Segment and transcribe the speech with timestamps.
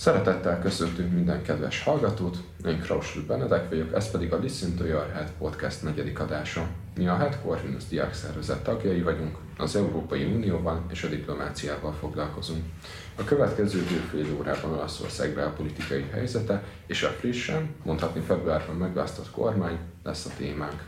[0.00, 4.40] Szeretettel köszöntünk minden kedves hallgatót, én Krausl Benedek vagyok, ez pedig a
[4.78, 6.68] Your Head podcast negyedik adása.
[6.96, 12.64] Mi a Head Corvinus Diák Szervezet tagjai vagyunk, az Európai Unióban és a diplomáciával foglalkozunk.
[13.16, 20.26] A következő fél órában Olaszország belpolitikai helyzete és a frissen, mondhatni februárban megválasztott kormány lesz
[20.26, 20.84] a témánk.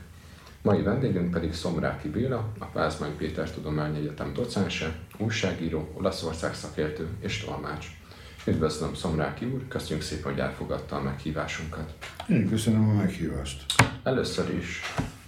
[0.63, 8.01] Mai vendégünk pedig Szomráki Béla, a Pázmány Péter Tudományegyetem docense, újságíró, Olaszország szakértő és tolmács.
[8.47, 11.95] Üdvözlöm Szomráki úr, köszönjük szépen, hogy elfogadta a meghívásunkat.
[12.29, 13.65] Én köszönöm a meghívást.
[14.03, 14.81] Először is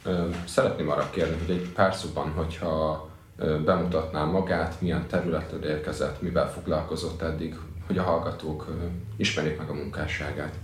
[0.05, 6.23] ö, szeretném arra kérni, hogy egy pár szóban, hogyha ö, bemutatná magát, milyen területről érkezett,
[6.23, 7.56] mivel foglalkozott eddig,
[7.87, 8.84] hogy a hallgatók ö,
[9.17, 10.55] ismerjék meg a munkásságát.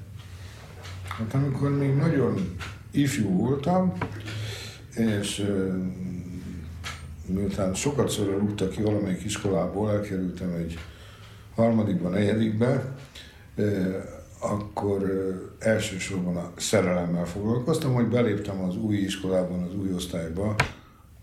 [1.08, 2.56] Hát amikor még nagyon
[2.90, 3.92] ifjú voltam,
[4.94, 5.46] és
[7.26, 10.78] miután sokat szorra rúgtak ki valamelyik iskolából, elkerültem egy
[11.60, 12.96] harmadikba, negyedikbe,
[14.40, 15.02] akkor
[15.58, 20.54] elsősorban a szerelemmel foglalkoztam, hogy beléptem az új iskolában, az új osztályba,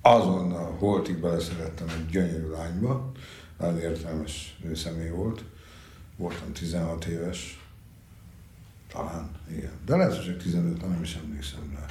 [0.01, 3.11] azonnal holtig beleszerettem egy gyönyörű lányba,
[3.59, 5.43] nagyon értelmes nőszemély volt,
[6.17, 7.65] voltam 16 éves,
[8.91, 9.71] talán, igen.
[9.85, 11.85] De lehet, hogy 15, nem is emlékszem rá.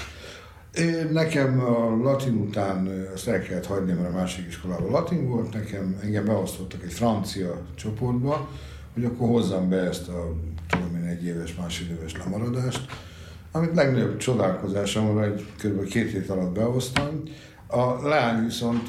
[0.77, 5.53] Én, nekem a latin után azt el kellett hagyni, mert a másik iskolában latin volt,
[5.53, 8.49] nekem engem beosztottak egy francia csoportba,
[8.95, 10.35] hogy akkor hozzam be ezt a
[10.69, 12.87] tudom én egy éves, másfél éves lemaradást,
[13.53, 15.85] amit legnagyobb csodálkozásomra egy kb.
[15.85, 17.23] két hét alatt behoztam.
[17.67, 18.89] A leány viszont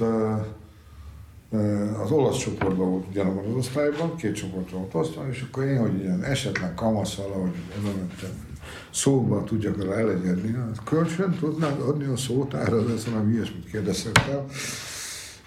[2.03, 5.99] az olasz csoportban volt ugyanabban az osztályban, két csoportra volt osztva, és akkor én, hogy
[5.99, 7.91] ilyen esetlen kamasz valahogy oda
[8.92, 14.12] szóban tudjak vele elegyedni, hát kölcsön tudnád adni a szótára, ez valami ilyesmit kérdeztem.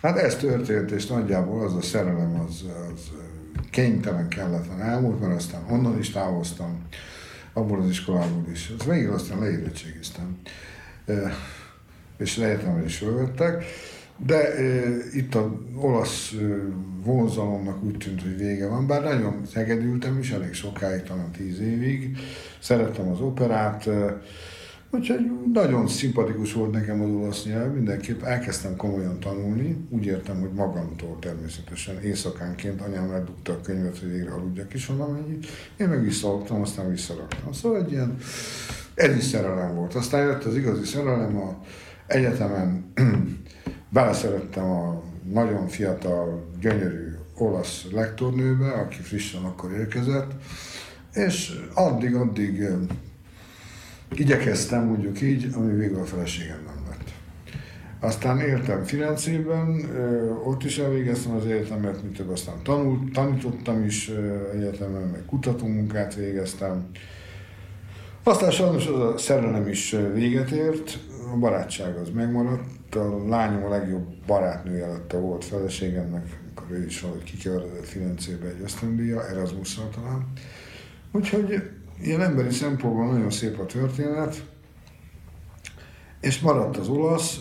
[0.03, 3.11] Hát ez történt, és nagyjából az a szerelem az, az
[3.71, 6.83] kénytelen kelletlen elmúlt, mert aztán onnan is távoztam,
[7.53, 8.73] abból az iskolából is.
[8.79, 10.39] Az végül aztán leérettségiztem,
[12.19, 13.65] és lehetem is fölvettek.
[14.27, 15.45] De e, itt az
[15.77, 16.45] olasz e,
[17.05, 22.17] vonzalomnak úgy tűnt, hogy vége van, bár nagyon szegedültem is, elég sokáig, talán tíz évig.
[22.59, 24.23] Szerettem az operát, e,
[24.91, 30.53] úgyhogy nagyon szimpatikus volt nekem az olasz nyelv, mindenképp elkezdtem komolyan tanulni, úgy értem, hogy
[30.53, 36.61] magamtól természetesen éjszakánként anyám eldugta a könyvet, hogy végre aludjak is valamennyit, én meg visszaludtam,
[36.61, 37.53] aztán visszaraktam.
[37.53, 38.17] Szóval egy ilyen,
[38.95, 39.95] ez szerelem volt.
[39.95, 41.65] Aztán jött az igazi szerelem a
[42.07, 42.93] egyetemen
[43.91, 45.03] beleszerettem a
[45.33, 50.33] nagyon fiatal, gyönyörű olasz lektornőbe, aki frissen akkor érkezett,
[51.13, 52.67] és addig-addig
[54.15, 57.09] igyekeztem, mondjuk így, ami végül a feleségem nem lett.
[58.01, 59.85] Aztán éltem Firenzében,
[60.45, 64.11] ott is elvégeztem az egyetemet, mint több aztán tanult, tanítottam is
[64.55, 66.91] egyetemen, meg kutatómunkát végeztem.
[68.23, 70.99] Aztán sajnos az a szerelem is véget ért,
[71.33, 76.85] a barátság az megmaradt, a lányom a legjobb barátnője lett a volt feleségemnek, amikor ő
[76.85, 80.33] is valahogy kikeveredett Firencébe egy ösztöndíja, erasmus talán.
[81.13, 81.71] Úgyhogy
[82.01, 84.45] ilyen emberi szempontból nagyon szép a történet,
[86.21, 87.41] és maradt az olasz.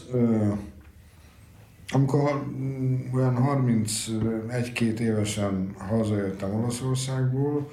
[1.91, 2.45] Amikor
[3.13, 7.69] olyan 31-2 évesen hazajöttem Olaszországból,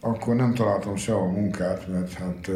[0.00, 2.50] akkor nem találtam sehol munkát, mert hát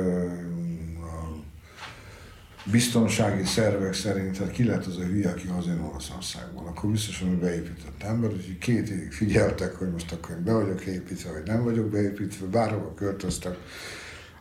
[2.64, 7.38] biztonsági szervek szerint, hát ki lett az a hülye, aki hazajön Olaszországból, akkor biztosan, hogy
[7.38, 11.64] beépített ember, úgyhogy két évig figyeltek, hogy most akkor én be vagyok építve, vagy nem
[11.64, 13.56] vagyok beépítve, bárhova költöztek,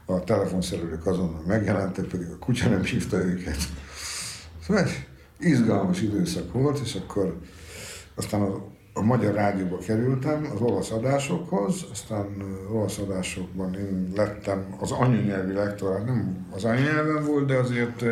[0.09, 3.57] a telefonszerelők azonnal megjelentek, pedig a kutya nem hívta őket.
[4.63, 5.07] Szóval egy
[5.39, 7.39] izgalmas időszak volt, és akkor
[8.15, 12.25] aztán a a Magyar Rádióba kerültem az olasz adásokhoz, aztán
[12.71, 18.03] olasz adásokban én lettem az anyanyelvi lektor, nem az anyanyelven volt, de azért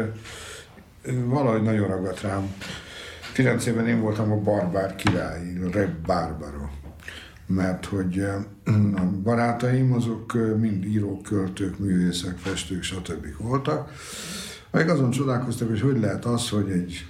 [1.25, 2.55] valahogy nagyon ragadt rám.
[3.33, 6.65] Firencében én voltam a barbár király, Re Barbaro.
[7.47, 8.19] Mert hogy
[8.95, 13.25] a barátaim azok mind írók, költők, művészek, festők, stb.
[13.37, 13.91] voltak.
[14.71, 17.05] Meg azon csodálkoztak, hogy hogy lehet az, hogy egy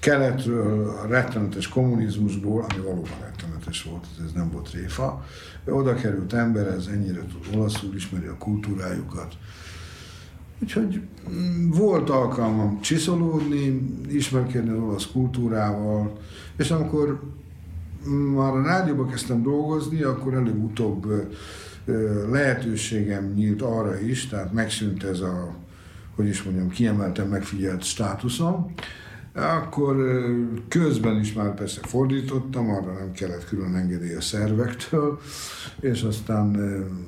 [0.00, 5.24] keletről, a rettenetes kommunizmusból, ami valóban rettenetes volt, ez nem volt réfa,
[5.66, 9.36] oda került ember, ez ennyire tud olaszul, ismeri a kultúrájukat.
[10.62, 11.00] Úgyhogy
[11.30, 16.18] mm, volt alkalmam csiszolódni, ismerkedni az olasz kultúrával,
[16.56, 17.20] és amikor
[18.34, 21.28] már a rádióba kezdtem dolgozni, akkor előbb-utóbb
[22.30, 25.54] lehetőségem nyílt arra is, tehát megszűnt ez a,
[26.14, 28.74] hogy is mondjam, kiemelten megfigyelt státuszom,
[29.32, 29.96] Akkor
[30.68, 35.20] közben is már persze fordítottam, arra nem kellett külön engedély a szervektől,
[35.80, 36.56] és aztán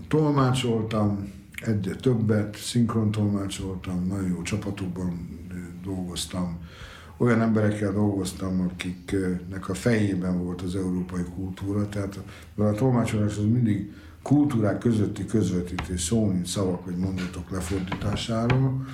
[0.08, 1.32] tolmácsoltam,
[1.64, 5.40] egyre többet, szinkron tolmácsoltam, nagyon jó csapatokban
[5.84, 6.58] dolgoztam,
[7.16, 12.18] olyan emberekkel dolgoztam, akiknek a fejében volt az európai kultúra, tehát
[12.56, 13.92] a tolmácsolás az mindig
[14.22, 18.86] kultúrák közötti közvetítés, szó, mint szavak vagy mondatok lefordításáról.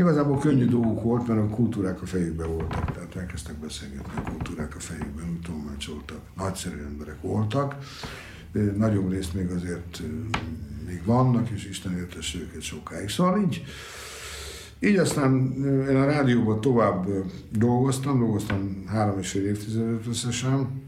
[0.00, 4.76] Igazából könnyű dolguk volt, mert a kultúrák a fejükben voltak, tehát elkezdtek beszélgetni a kultúrák
[4.76, 6.20] a fejükben, úgy tolmácsoltak.
[6.36, 7.76] Nagyszerű emberek voltak,
[8.76, 10.02] nagyobb részt még azért
[10.86, 13.08] még vannak, és Isten értesse őket sokáig.
[13.08, 13.64] Szóval így,
[14.80, 15.52] így aztán
[15.88, 17.06] én a rádióban tovább
[17.50, 20.82] dolgoztam, dolgoztam három és fél évtizedet összesen,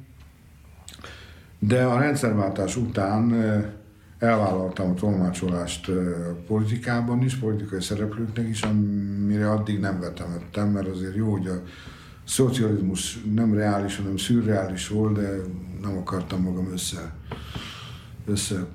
[1.59, 3.35] de a rendszerváltás után
[4.23, 5.91] elvállaltam a tolmácsolást
[6.47, 11.63] politikában is, politikai szereplőknek is, amire addig nem vetemettem, mert azért jó, hogy a
[12.25, 15.31] szocializmus nem reális, hanem szürreális volt, de
[15.83, 17.15] nem akartam magam össze,
[18.27, 18.67] össze,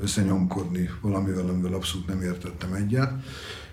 [0.00, 3.12] összenyomkodni valamivel, amivel abszolút nem értettem egyet.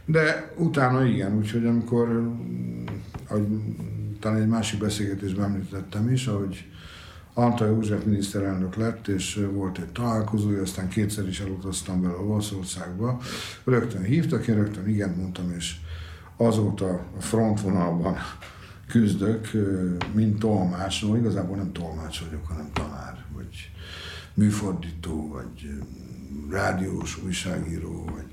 [0.05, 2.31] De utána igen, úgyhogy amikor,
[3.27, 3.47] ahogy
[4.19, 6.65] talán egy másik beszélgetésben említettem is, ahogy
[7.39, 13.21] Antal József miniszterelnök lett, és volt egy találkozója, aztán kétszer is elutaztam vele Olaszországba.
[13.63, 15.75] Rögtön hívtak, én rögtön igen mondtam, és
[16.37, 18.15] azóta a frontvonalban
[18.91, 19.51] küzdök,
[20.13, 23.71] mint tolmács, no, igazából nem tolmács vagyok, hanem tanár, vagy
[24.33, 25.83] műfordító, vagy
[26.49, 28.25] rádiós újságíró, vagy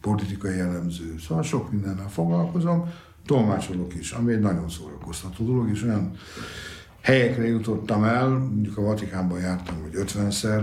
[0.00, 2.92] politikai jellemző, szóval sok mindennel foglalkozom,
[3.26, 6.16] tolmácsolok is, ami egy nagyon szórakoztató dolog, és olyan
[7.06, 10.62] helyekre jutottam el, mondjuk a Vatikánban jártam, hogy 50-szer,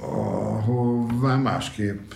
[0.00, 2.12] ahová másképp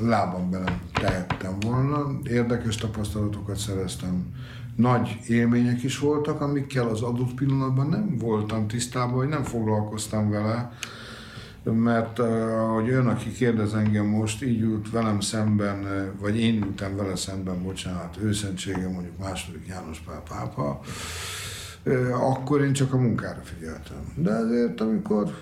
[0.00, 2.18] lábam bele tehettem volna.
[2.24, 4.34] Érdekes tapasztalatokat szereztem.
[4.76, 10.72] Nagy élmények is voltak, amikkel az adott pillanatban nem voltam tisztában, vagy nem foglalkoztam vele
[11.64, 12.16] mert
[12.74, 15.86] hogy ön, aki kérdez engem most, így ült velem szemben,
[16.20, 20.80] vagy én ültem vele szemben, bocsánat, őszentsége mondjuk második János Pál pápa,
[22.12, 24.12] akkor én csak a munkára figyeltem.
[24.14, 25.34] De ezért, amikor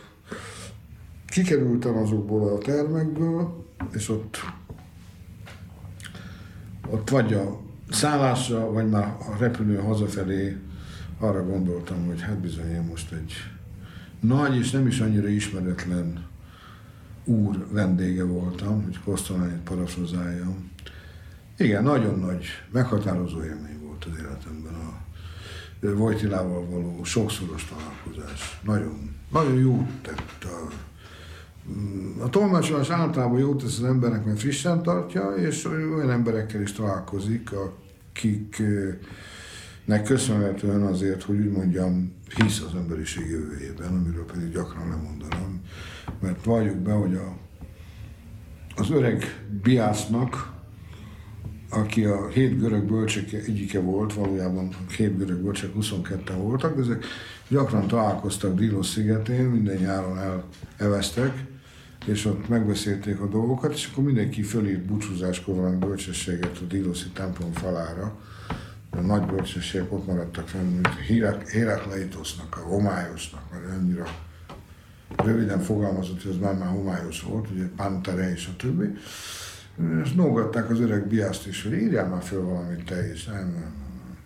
[1.27, 4.39] kikerültem azokból a termekből, és ott,
[6.91, 10.57] ott vagy a szállásra, vagy már a repülő hazafelé
[11.19, 13.33] arra gondoltam, hogy hát bizony én most egy
[14.21, 16.25] nagy és nem is annyira ismeretlen
[17.25, 20.71] úr vendége voltam, hogy Kosztolányit parafrazáljam.
[21.57, 25.09] Igen, nagyon nagy, meghatározó élmény volt az életemben a
[25.81, 28.61] Vojtilával való sokszoros találkozás.
[28.65, 30.73] Nagyon, nagyon jó tett a,
[32.23, 37.51] a tolmácsolás általában jót tesz az embernek, mert frissen tartja, és olyan emberekkel is találkozik,
[37.53, 38.63] akik
[39.85, 45.61] nek köszönhetően azért, hogy úgy mondjam, hisz az emberiség jövőjében, amiről pedig gyakran lemondanom,
[46.21, 47.37] mert valljuk be, hogy a,
[48.77, 50.59] az öreg Biásznak,
[51.71, 56.81] aki a hét görög bölcsek egyike volt, valójában a hét görög bölcsek 22 voltak, de
[56.81, 57.05] ezek
[57.49, 60.43] gyakran találkoztak Dílos szigetén, minden nyáron
[60.77, 61.45] elveztek,
[62.07, 67.53] és ott megbeszélték a dolgokat, és akkor mindenki fölírt búcsúzáskor valami bölcsességet a Díloszi templom
[67.53, 68.19] falára,
[68.91, 70.89] a nagy bölcsességek ott maradtak fenn, mint
[71.51, 74.05] Hérakleitosnak, a homályosnak, mert annyira
[75.17, 78.87] röviden fogalmazott, hogy ez már már homályos volt, ugye Pantere és a többi.
[80.05, 83.25] És nógatták az öreg biászt is, hogy írjál már föl valamit te is.
[83.25, 83.75] Nem, nem.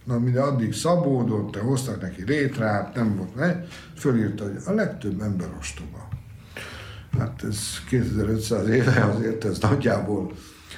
[0.05, 3.65] Na, mire addig szabódott, te hoztak neki létrát, nem volt, ne?
[3.97, 6.09] Fölírta, hogy a legtöbb ember ostoba.
[7.19, 7.59] Hát ez
[7.89, 10.33] 2500 éve azért ez nagyjából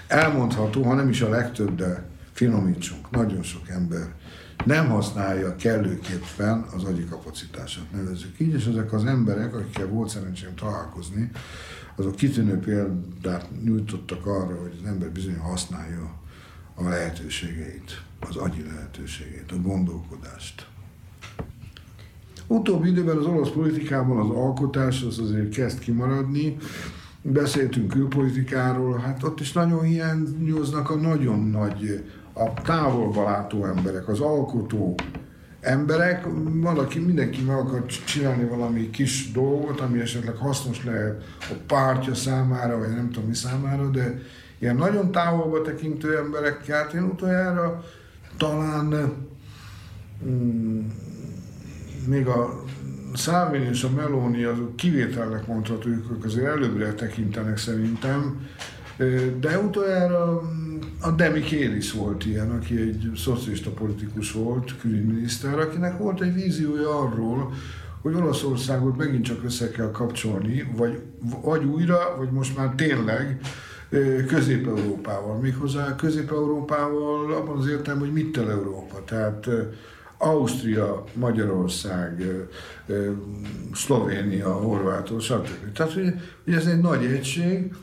[0.09, 3.06] elmondható, ha nem is a legtöbb, de finomítsunk.
[3.17, 4.15] Nagyon sok ember
[4.65, 10.55] nem használja kellőképpen az agyi kapacitását, nevezzük így, és ezek az emberek, akikkel volt szerencsém
[10.55, 11.31] találkozni,
[11.97, 16.15] azok kitűnő példát nyújtottak arra, hogy az ember bizony használja
[16.75, 20.67] a lehetőségeit, az agyi lehetőségét, a gondolkodást.
[22.47, 26.57] Utóbbi időben az orosz politikában az alkotás az azért kezd kimaradni,
[27.23, 32.05] beszéltünk külpolitikáról, hát ott is nagyon hiányoznak a nagyon nagy
[32.39, 34.95] a távolba látó emberek, az alkotó
[35.61, 42.15] emberek, valaki, mindenki meg akar csinálni valami kis dolgot, ami esetleg hasznos lehet a pártja
[42.15, 44.19] számára, vagy nem tudom mi számára, de
[44.59, 47.85] ilyen nagyon távolba tekintő emberekkel, hát én utoljára
[48.37, 49.13] talán
[50.27, 50.81] mm,
[52.07, 52.65] még a
[53.15, 58.47] Szávin és a Meloni azok kivételnek mondható, ők azért előbbre tekintenek szerintem,
[59.41, 60.43] De utoljára
[61.01, 66.99] a Demi Kéris volt ilyen, aki egy szocialista politikus volt, külügyminiszter, akinek volt egy víziója
[67.01, 67.53] arról,
[68.03, 71.01] hogy Olaszországot megint csak össze kell kapcsolni, vagy,
[71.43, 73.41] vagy újra, vagy most már tényleg
[74.27, 75.39] Közép-Európával.
[75.39, 79.05] Méghozzá Közép-Európával abban az értelem, hogy mittel Európa.
[79.05, 79.49] Tehát
[80.19, 82.25] Ausztria, Magyarország,
[83.75, 85.73] Szlovénia, Horvátország, stb.
[85.73, 86.15] Tehát, hogy
[86.55, 87.75] ez egy nagy egység,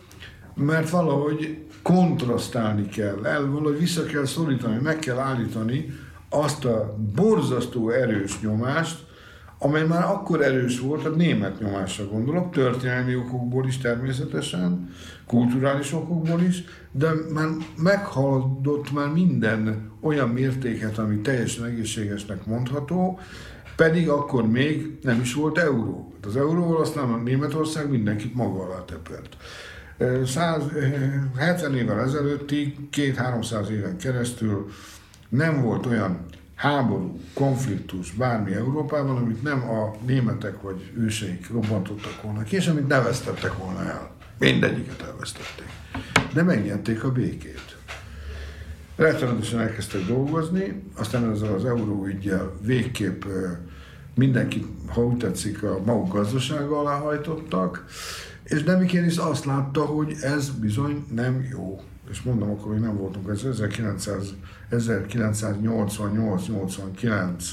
[0.55, 5.93] mert valahogy kontrasztálni kell, el, valahogy vissza kell szorítani, meg kell állítani
[6.29, 9.05] azt a borzasztó erős nyomást,
[9.57, 14.89] amely már akkor erős volt, a német nyomásra gondolok, történelmi okokból is természetesen,
[15.27, 23.19] kulturális okokból is, de már meghaladott már minden olyan mértéket, ami teljesen egészségesnek mondható,
[23.75, 26.13] pedig akkor még nem is volt euró.
[26.23, 28.83] Az euróval aztán a Németország mindenkit maga alá
[29.97, 30.27] tepert.
[30.27, 34.71] 170 évvel ezelőttig, két-háromszáz éven keresztül
[35.29, 42.43] nem volt olyan háború, konfliktus, bármi Európában, amit nem a németek vagy őseik robbantottak volna
[42.43, 43.01] ki, és amit ne
[43.57, 44.11] volna el.
[44.39, 45.67] Mindegyiket elvesztették.
[46.33, 47.77] De megnyerték a békét.
[48.95, 53.23] Rettenetesen elkezdtek dolgozni, aztán ezzel az euróügyjel végképp
[54.15, 57.85] mindenkit, ha úgy tetszik, a maguk gazdasága alá hajtottak,
[58.43, 61.81] és Demikénis azt látta, hogy ez bizony nem jó.
[62.09, 63.43] És mondom, akkor még nem voltunk, ez
[64.71, 67.43] 1988-89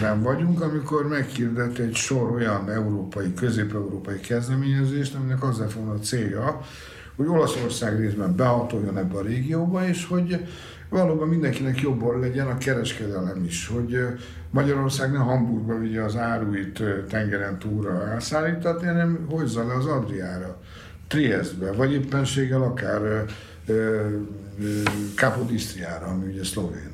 [0.00, 5.98] ben vagyunk, amikor meghirdett egy sor olyan európai, közép-európai kezdeményezést, aminek az lett volna a
[5.98, 6.60] célja,
[7.16, 10.46] hogy Olaszország részben behatoljon ebbe a régióba, és hogy
[10.92, 13.98] valóban mindenkinek jobban legyen a kereskedelem is, hogy
[14.50, 20.60] Magyarország ne Hamburgba vigye az áruit tengeren túlra elszállítatni, hanem hozza le az Adriára,
[21.08, 23.24] Triestbe, vagy éppenséggel akár
[25.16, 26.90] Kapodisztriára, ami ugye szlovén.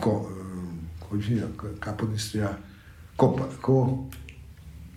[0.00, 0.26] Ko,
[1.08, 1.50] hogy hívják?
[1.78, 2.58] Kapodisztriá?
[3.16, 3.46] Koper.
[3.60, 4.06] Ko,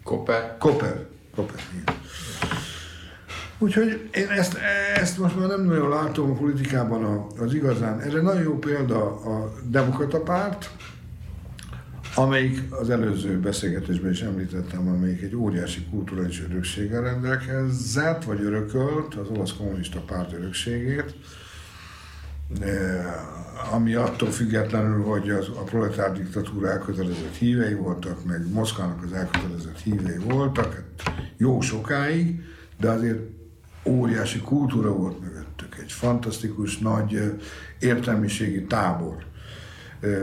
[0.04, 0.58] Koper.
[0.60, 1.06] Koper.
[1.36, 1.96] Koper, igen.
[3.58, 4.58] Úgyhogy én ezt,
[4.96, 8.00] ezt most már nem nagyon látom a politikában az igazán.
[8.00, 10.70] Erre nagyon jó példa a demokrata párt,
[12.16, 19.28] amelyik az előző beszélgetésben is említettem, amelyik egy óriási kulturális örökséggel rendelkezett, vagy örökölt az
[19.30, 21.16] olasz kommunista párt örökségét,
[23.72, 29.80] ami attól függetlenül, hogy az, a proletár diktatúra elkötelezett hívei voltak, meg Moszkvának az elkötelezett
[29.80, 32.42] hívei voltak, hát jó sokáig,
[32.80, 33.20] de azért
[33.86, 37.34] óriási kultúra volt mögöttük, egy fantasztikus nagy
[37.80, 39.25] értelmiségi tábor.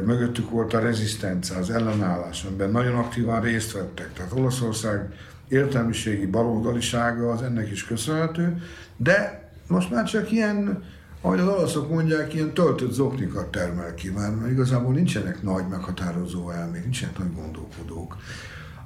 [0.04, 4.12] Mögöttük volt a rezisztencia, az ellenállás, amiben nagyon aktívan részt vettek.
[4.12, 5.12] Tehát Olaszország
[5.48, 8.62] értelmiségi baloldalisága az ennek is köszönhető,
[8.96, 10.82] de most már csak ilyen,
[11.20, 16.82] ahogy az olaszok mondják, ilyen töltött zoknikat termel ki, mert igazából nincsenek nagy meghatározó elmék,
[16.82, 18.16] nincsenek nagy gondolkodók.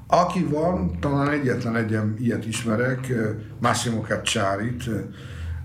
[0.06, 3.12] Aki van, talán egyetlen egyen ilyet ismerek,
[3.60, 4.84] Massimo Cacciarit,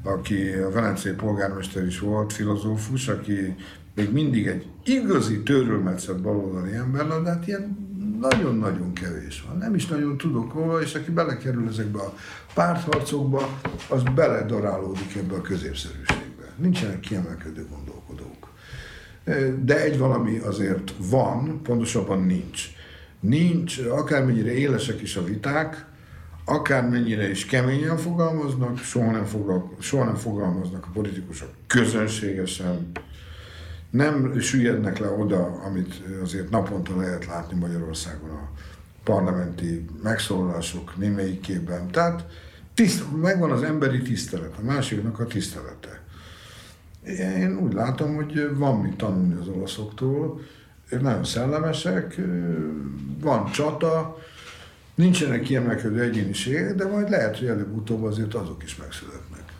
[0.04, 3.56] aki a velencei polgármester is volt, filozófus, aki
[3.96, 7.88] még mindig egy igazi törülmetszett baloldali ember, de hát ilyen
[8.20, 9.58] nagyon-nagyon kevés van.
[9.58, 12.14] Nem is nagyon tudok róla, és aki belekerül ezekbe a
[12.54, 16.44] pártharcokba, az beledorálódik ebbe a középszerűségbe.
[16.56, 18.50] Nincsenek kiemelkedő gondolkodók.
[19.64, 22.78] De egy valami azért van, pontosabban nincs
[23.20, 25.86] nincs, akármennyire élesek is a viták,
[26.46, 32.92] akármennyire is keményen fogalmaznak, soha nem, fogal, soha nem fogalmaznak a politikusok közönségesen,
[33.90, 38.50] nem süllyednek le oda, amit azért naponta lehet látni Magyarországon a
[39.04, 41.88] parlamenti megszólalások némelyikében.
[41.92, 42.26] Tehát
[42.74, 46.04] tiszt, megvan az emberi tisztelet, a másiknak a tisztelete.
[47.38, 50.42] Én úgy látom, hogy van mit tanulni az olaszoktól,
[51.02, 52.20] nagyon szellemesek,
[53.20, 54.18] van csata,
[54.96, 59.54] nincsenek kiemelkedő egyéniségek, de majd lehet, hogy előbb-utóbb azért azok is megszületnek.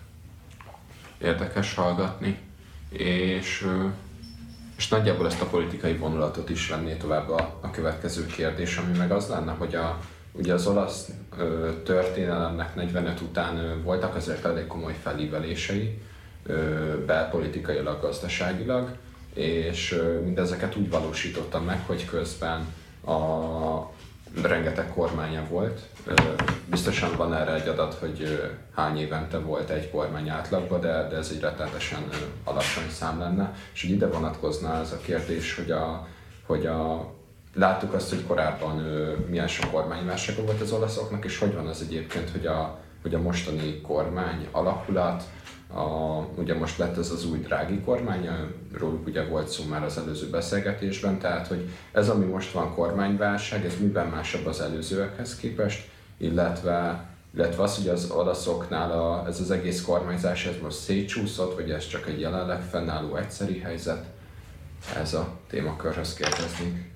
[1.22, 2.40] Érdekes hallgatni,
[2.90, 3.68] és,
[4.78, 9.12] és nagyjából ezt a politikai vonulatot is venné tovább a, a következő kérdés, ami meg
[9.12, 10.00] az lenne, hogy a,
[10.32, 16.02] ugye az olasz ö, történelemnek 45 után ö, voltak azért elég komoly felívelései,
[16.46, 16.56] ö,
[17.06, 18.96] belpolitikailag, gazdaságilag,
[19.34, 22.68] és mindezeket úgy valósítottam meg, hogy közben
[23.06, 23.20] a
[24.42, 25.82] rengeteg kormánya volt.
[26.70, 31.30] Biztosan van erre egy adat, hogy hány évente volt egy kormány átlagban, de, de ez
[31.34, 32.10] egy rettenetesen
[32.44, 33.54] alacsony szám lenne.
[33.74, 36.08] És hogy ide vonatkozna ez a kérdés, hogy a,
[36.46, 37.12] hogy a
[37.54, 38.76] Láttuk azt, hogy korábban
[39.30, 43.22] milyen sok kormányválsága volt az olaszoknak, és hogy van az egyébként, hogy a hogy a
[43.22, 45.24] mostani kormány alakulat,
[45.74, 48.30] a, ugye most lett ez az új drági kormány,
[48.78, 53.66] róluk ugye volt szó már az előző beszélgetésben, tehát hogy ez, ami most van kormányválság,
[53.66, 59.52] ez miben másabb az előzőekhez képest, illetve, illetve az, hogy az olaszoknál a, ez az
[59.52, 64.06] egész kormányzás, ez most szétcsúszott, vagy ez csak egy jelenleg fennálló egyszeri helyzet,
[64.96, 66.92] ez a témakörhöz kérdezni.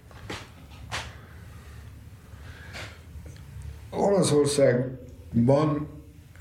[3.89, 5.87] Olaszországban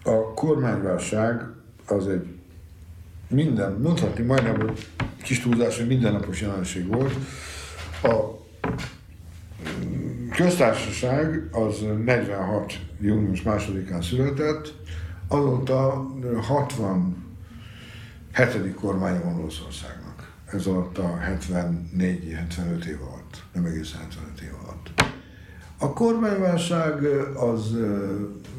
[0.05, 2.27] a kormányválság az egy
[3.29, 4.87] minden, mondhatni majdnem, hogy
[5.23, 7.15] kis túlzás, hogy mindennapos jelenség volt.
[8.03, 8.41] A
[10.37, 12.73] köztársaság az 46.
[13.01, 14.75] június másodikán született,
[15.29, 16.07] azóta
[16.43, 18.75] 67.
[18.75, 20.33] kormánya van Olaszországnak.
[20.53, 24.91] Ez alatt a 74-75 év alatt, nem egészen 75 év alatt.
[25.79, 27.77] A kormányválság az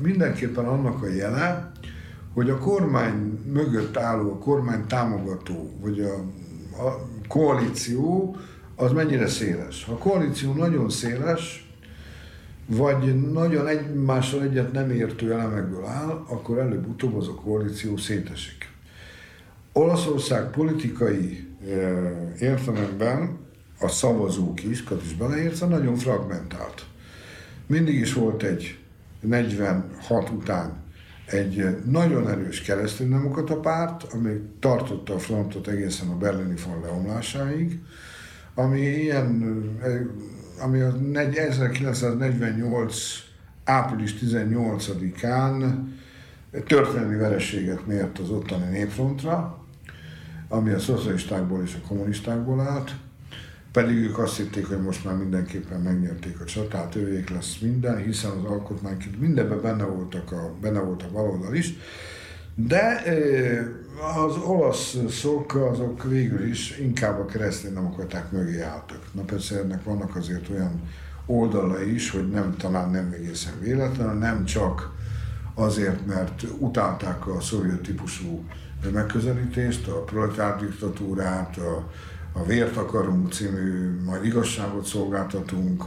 [0.02, 1.72] mindenképpen annak a jele,
[2.34, 6.14] hogy a kormány mögött álló, a kormány támogató, vagy a,
[6.84, 8.36] a koalíció,
[8.76, 9.86] az mennyire széles.
[9.86, 11.72] Ha a koalíció nagyon széles,
[12.66, 18.72] vagy nagyon egymással egyet nem értő elemekből áll, akkor előbb-utóbb az a koalíció szétesik.
[19.74, 21.48] Olaszország politikai
[22.40, 23.38] értelemben
[23.80, 26.86] a szavazók is, is beleértve, nagyon fragmentált.
[27.66, 28.78] Mindig is volt egy
[29.20, 30.83] 46 után
[31.34, 37.80] egy nagyon erős kereszténydemokrata párt, ami tartotta a frontot egészen a berlini fal leomlásáig,
[38.56, 39.62] ami ilyen,
[40.60, 40.96] ami a
[41.34, 42.96] 1948
[43.64, 45.74] április 18-án
[46.68, 49.66] történelmi vereséget mért az ottani népfrontra,
[50.48, 52.96] ami a szocialistákból és a kommunistákból állt,
[53.74, 58.32] pedig ők azt hitték, hogy most már mindenképpen megnyerték a csatát, ővék lesz minden, hiszen
[58.32, 61.74] az alkotmány mindenben benne voltak a, benne volt a baloldal is,
[62.56, 63.04] de
[64.26, 69.00] az olaszok azok végül is inkább a keresztény demokraták mögé álltak.
[69.12, 70.82] Na persze ennek vannak azért olyan
[71.26, 74.92] oldala is, hogy nem talán nem egészen véletlen, nem csak
[75.54, 78.44] azért, mert utálták a szovjet típusú
[78.94, 81.92] megközelítést, a proletár diktatúrát, a,
[82.34, 85.84] a Vért akarunk című, majd igazságot szolgáltatunk,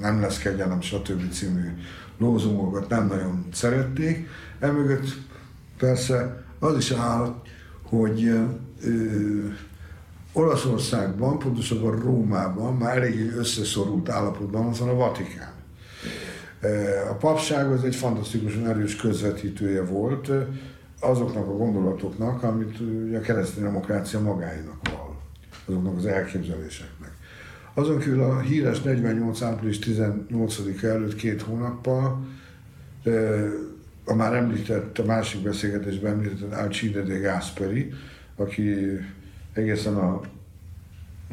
[0.00, 1.32] nem lesz kegyelem, stb.
[1.32, 1.72] című
[2.18, 4.28] lózungokat nem nagyon szerették.
[4.60, 5.06] Emögött
[5.78, 7.42] persze az is áll,
[7.82, 9.48] hogy ö,
[10.32, 15.54] Olaszországban, pontosabban Rómában már elég összeszorult állapotban van a Vatikán.
[17.10, 20.30] A papság az egy fantasztikusan erős közvetítője volt
[21.00, 22.78] azoknak a gondolatoknak, amit
[23.16, 25.05] a keresztény demokrácia magáinak van
[25.66, 27.10] azoknak az elképzeléseknek.
[27.74, 29.42] Azon kívül a híres 48.
[29.42, 32.26] április 18 előtt két hónappal
[34.04, 37.92] a már említett, a másik beszélgetésben említett Alcide de Gasperi,
[38.36, 38.74] aki
[39.52, 40.20] egészen a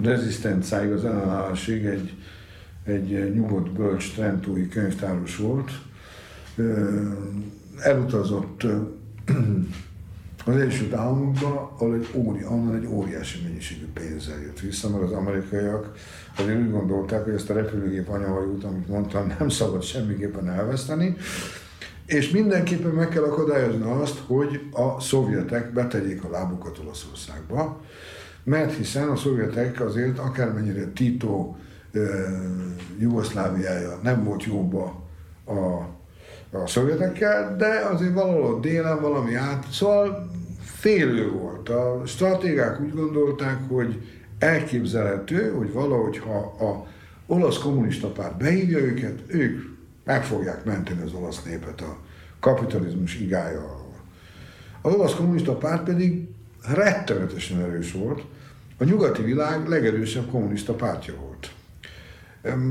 [0.02, 2.14] rezisztenciáig, az ellenállásig egy,
[2.84, 5.72] egy nyugodt, bölcs, trentói könyvtáros volt,
[7.80, 8.66] elutazott
[10.46, 15.12] az Egyesült Államokba, ahol egy, óri, onnan egy óriási mennyiségű pénzzel jött vissza, mert az
[15.12, 15.92] amerikaiak
[16.38, 21.16] azért úgy gondolták, hogy ezt a repülőgép anyahajót, amit mondtam, nem szabad semmiképpen elveszteni,
[22.06, 27.82] és mindenképpen meg kell akadályozni azt, hogy a szovjetek betegyék a lábukat Olaszországba,
[28.44, 31.56] mert hiszen a szovjetek azért akármennyire Tito
[33.00, 35.04] Jugoszláviája nem volt jóba
[35.46, 35.86] a
[36.54, 41.70] a szovjetekkel, de azért valahol délen valami át, szóval félő volt.
[41.70, 44.02] A stratégák úgy gondolták, hogy
[44.40, 46.88] elképzelhető, hogy valahogy ha a
[47.28, 49.62] olasz kommunista párt behívja őket, ők
[50.04, 51.98] meg fogják menteni az olasz népet a
[52.40, 53.96] kapitalizmus igája alól.
[54.82, 56.28] Az olasz kommunista párt pedig
[56.74, 58.24] rettenetesen erős volt,
[58.78, 61.33] a nyugati világ legerősebb kommunista pártja volt.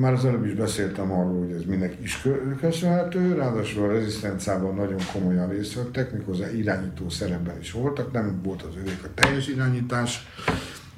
[0.00, 2.26] Már az előbb is beszéltem arról, hogy ez mindenki is
[2.61, 8.62] köszönhető, ráadásul a rezisztenciában nagyon komolyan részt vettek, méghozzá irányító szerepben is voltak, nem volt
[8.62, 10.26] az övék a teljes irányítás,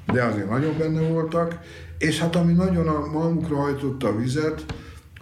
[0.05, 1.59] de azért nagyon benne voltak,
[1.97, 4.65] és hát ami nagyon a magukra hajtotta a vizet,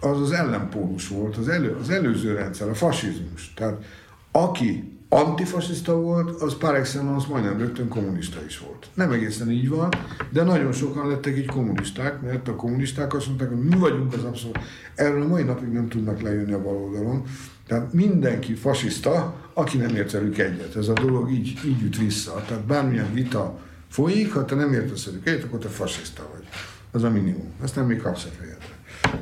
[0.00, 3.54] az az ellenpólus volt, az, elő, az előző rendszer, a fasizmus.
[3.54, 3.84] Tehát
[4.30, 8.88] aki antifasiszta volt, az par excellence majdnem rögtön kommunista is volt.
[8.94, 9.88] Nem egészen így van,
[10.30, 14.24] de nagyon sokan lettek így kommunisták, mert a kommunisták azt mondták, hogy mi vagyunk az
[14.24, 14.58] abszolút.
[14.94, 17.22] Erről a mai napig nem tudnak lejönni a baloldalon.
[17.66, 20.76] Tehát mindenki fasiszta, aki nem ért velük egyet.
[20.76, 22.44] Ez a dolog így, így jut vissza.
[22.48, 26.44] Tehát bármilyen vita folyik, ha te nem értesz velük egyet, akkor te fasiszta vagy.
[26.90, 27.52] Az a minimum.
[27.74, 28.74] nem még kapsz a fejedre.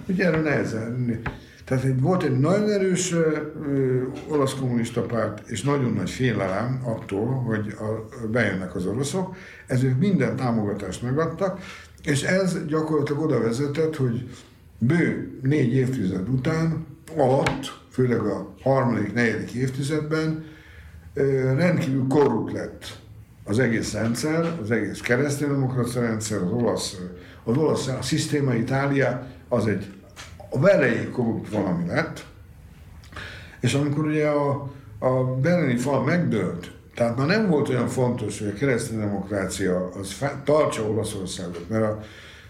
[0.06, 1.22] Ugye erről nehezen
[1.64, 3.36] Tehát egy, volt egy nagyon erős ö,
[4.28, 10.36] olasz kommunista párt, és nagyon nagy félelem attól, hogy a, bejönnek az oroszok, ezért minden
[10.36, 11.60] támogatást megadtak,
[12.04, 14.28] és ez gyakorlatilag oda vezetett, hogy
[14.78, 20.44] bő négy évtized után, alatt, főleg a harmadik, negyedik évtizedben
[21.14, 23.00] ö, rendkívül korrupt lett
[23.44, 26.96] az egész rendszer, az egész kereszténydemokrata rendszer, az olasz,
[27.44, 29.86] az olasz a szisztéma Itália, az egy
[30.52, 32.24] a velejéig korrupt valami lett,
[33.60, 38.48] és amikor ugye a, a berlini fal megdőlt, tehát már nem volt olyan fontos, hogy
[38.48, 42.00] a kereszténydemokrácia az fe, tartsa Olaszországot, mert a,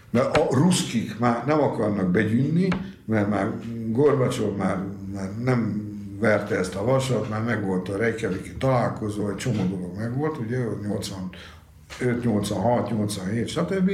[0.09, 2.67] mert a ruszkik már nem akarnak begyűnni,
[3.05, 3.51] mert már
[3.87, 4.77] Gorbacsov már,
[5.13, 10.37] már nem verte ezt a vasat, már megvolt a Reykjaviki találkozó, egy csomó dolog megvolt,
[10.37, 13.91] ugye 85, 86, 87, stb.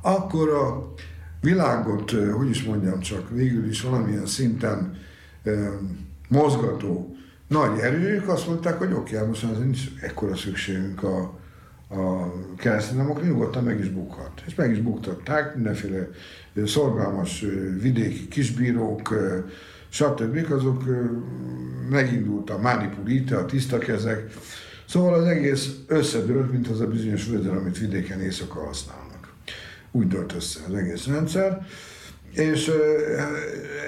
[0.00, 0.94] Akkor a
[1.46, 4.96] világot, hogy is mondjam csak, végül is valamilyen szinten
[6.28, 7.16] mozgató
[7.48, 11.18] nagy erők azt mondták, hogy oké, okay, most azért nincs ekkora szükségünk a,
[11.88, 14.42] a kereszténydemokra, nyugodtan meg is bukhat.
[14.46, 16.08] És meg is buktatták, mindenféle
[16.64, 17.44] szorgalmas
[17.80, 19.14] vidéki kisbírók,
[19.88, 20.52] stb.
[20.52, 20.84] azok
[21.90, 24.32] megindult a manipulite, a tiszta kezek,
[24.88, 29.05] szóval az egész összedőlt, mint az a bizonyos vödör, amit vidéken éjszaka használnak.
[29.96, 31.66] Úgy dölt össze az egész rendszer.
[32.32, 32.70] És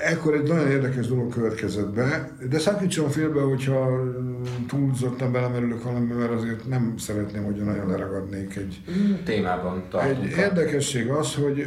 [0.05, 4.05] ekkor egy nagyon érdekes dolog következett be, de szakítson félbe, hogyha
[4.69, 8.81] túlzottan belemerülök valami, mert azért nem szeretném, hogy nagyon leragadnék egy
[9.25, 9.89] témában.
[10.03, 11.67] Egy érdekesség az, hogy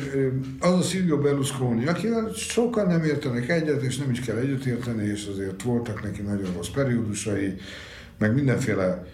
[0.60, 5.28] az a Silvio Berlusconi, akivel sokan nem értenek egyet, és nem is kell egyetérteni, és
[5.32, 7.56] azért voltak neki nagyon rossz periódusai,
[8.18, 9.06] meg mindenféle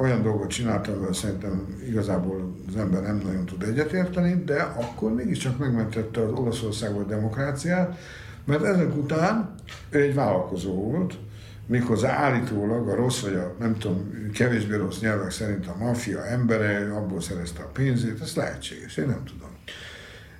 [0.00, 5.58] olyan dolgot csináltam, amivel szerintem igazából az ember nem nagyon tud egyetérteni, de akkor mégiscsak
[5.58, 7.98] megmentette az Olaszországot demokráciát,
[8.44, 9.54] mert ezek után
[9.90, 11.18] ő egy vállalkozó volt,
[11.66, 16.94] méghozzá állítólag a rossz, vagy a nem tudom, kevésbé rossz nyelvek szerint a maffia embere,
[16.94, 19.50] abból szerezte a pénzét, ez lehetséges, én nem tudom.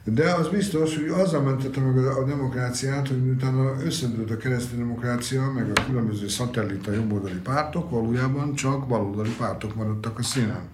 [0.04, 5.52] De az biztos, hogy azzal mentette meg a demokráciát, hogy utána összedőlt a keresztény demokrácia,
[5.52, 10.68] meg a különböző szatellita jobboldali pártok, valójában csak baloldali pártok maradtak a színen.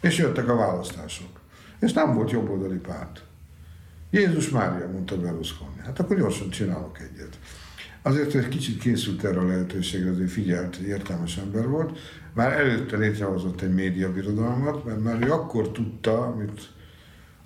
[0.00, 1.28] És jöttek a választások.
[1.80, 3.22] És nem volt jobboldali párt.
[4.10, 5.80] Jézus Mária, mondta Berlusconi.
[5.84, 7.38] Hát akkor gyorsan csinálok egyet.
[8.02, 11.98] Azért, hogy egy kicsit készült erre a lehetőségre, azért figyelt, értelmes ember volt.
[12.34, 16.60] Már előtte létrehozott egy médiabirodalmat, mert már ő akkor tudta, amit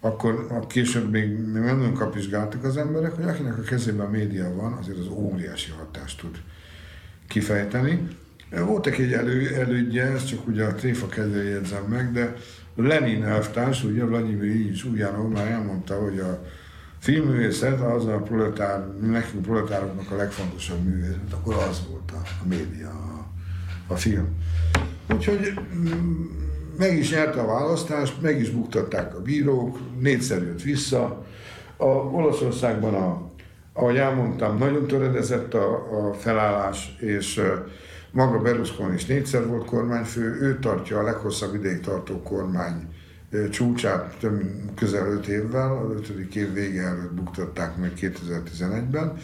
[0.01, 4.55] akkor a később még, még nagyon kapizsgáltak az emberek, hogy akinek a kezében a média
[4.55, 6.37] van, azért az óriási hatást tud
[7.29, 8.09] kifejteni.
[8.51, 12.35] Voltak egy elő, elődje, ezt csak ugye a tréfa kedvéért jegyzem meg, de
[12.75, 16.45] Lenin elvtárs, ugye Vladimir Ilyich Ujjanov már elmondta, hogy a
[16.99, 22.89] filmművészet az a proletár, nekünk proletároknak a legfontosabb művészet, akkor az volt a, a média,
[22.89, 23.27] a,
[23.93, 24.29] a film.
[25.15, 26.25] Úgyhogy mm,
[26.79, 31.27] meg is nyerte a választást, meg is buktatták a bírók, négyszer jött vissza.
[31.77, 33.31] A Olaszországban, a,
[33.73, 37.41] ahogy elmondtam, nagyon töredezett a, a felállás, és
[38.11, 42.89] maga Berlusconi is négyszer volt kormányfő, ő tartja a leghosszabb ideig tartó kormány
[43.51, 44.43] csúcsát több
[44.75, 49.17] közel 5 évvel, az ötödik év vége előtt buktatták meg 2011-ben.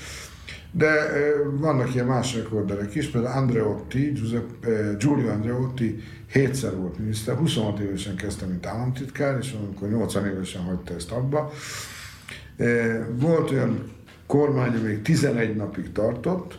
[0.76, 1.10] De
[1.50, 8.16] vannak ilyen más rekorderek is, például Andreotti, Giuseppe, Giulio Andreotti hétszer volt miniszter, 26 évesen
[8.16, 11.52] kezdte, mint államtitkár, és amikor 80 évesen hagyta ezt abba.
[13.10, 13.92] Volt olyan
[14.26, 16.58] kormány, amíg 11 napig tartott,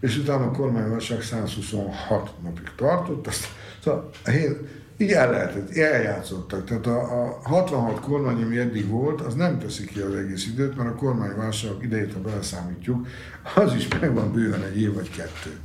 [0.00, 3.46] és utána a kormányválság 126 napig tartott, azt,
[3.82, 6.64] szóval a hét, így el lehetett, eljátszottak.
[6.64, 10.76] Tehát a, a 66 kormány, ami eddig volt, az nem teszi ki az egész időt,
[10.76, 13.06] mert a kormányválság idejét, ha beleszámítjuk,
[13.54, 15.58] az is megvan bőven egy év vagy kettő.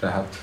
[0.00, 0.36] Tehát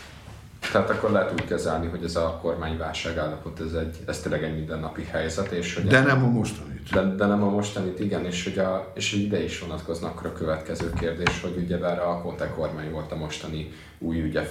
[0.72, 4.56] tehát akkor lehet úgy kezelni, hogy ez a kormányválság állapot, ez, egy, ez tényleg egy
[4.56, 5.52] mindennapi helyzet.
[5.52, 6.90] És hogy de a, nem a mostanit.
[6.92, 10.92] De, de, nem a mostanit, igen, és hogy a, és ide is vonatkoznak a következő
[11.00, 14.42] kérdés, hogy ugye bár a Conte kormány volt a mostani új, ugye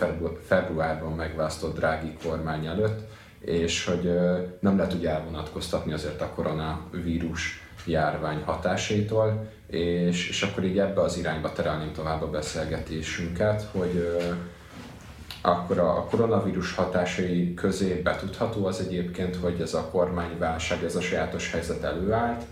[0.47, 3.01] februárban megválasztott drági kormány előtt,
[3.45, 4.13] és hogy
[4.61, 11.19] nem lehet ugye elvonatkoztatni azért a koronavírus járvány hatásaitól, és, és akkor így ebbe az
[11.19, 14.21] irányba terelném tovább a beszélgetésünket, hogy
[15.41, 21.51] akkor a koronavírus hatásai közé betudható az egyébként, hogy ez a kormányválság, ez a sajátos
[21.51, 22.43] helyzet előállt,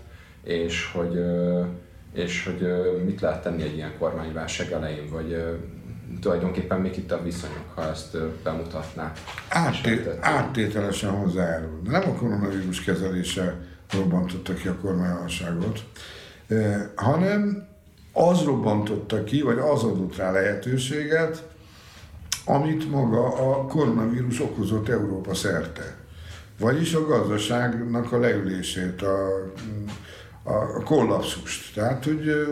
[0.43, 1.19] és hogy,
[2.13, 2.67] és hogy
[3.05, 5.43] mit lehet tenni egy ilyen kormányválság elején, vagy
[6.21, 9.11] tulajdonképpen még itt a viszonyok, ha ezt bemutatná.
[9.49, 11.79] Átté- áttételesen hozzájárul.
[11.83, 13.55] De nem a koronavírus kezelése
[13.93, 15.83] robbantotta ki a kormányválságot,
[16.95, 17.67] hanem
[18.13, 21.49] az robbantotta ki, vagy az adott rá lehetőséget,
[22.45, 25.95] amit maga a koronavírus okozott Európa szerte.
[26.59, 29.27] Vagyis a gazdaságnak a leülését, a,
[30.43, 31.73] a kollapszust.
[31.73, 32.47] Tehát, hogy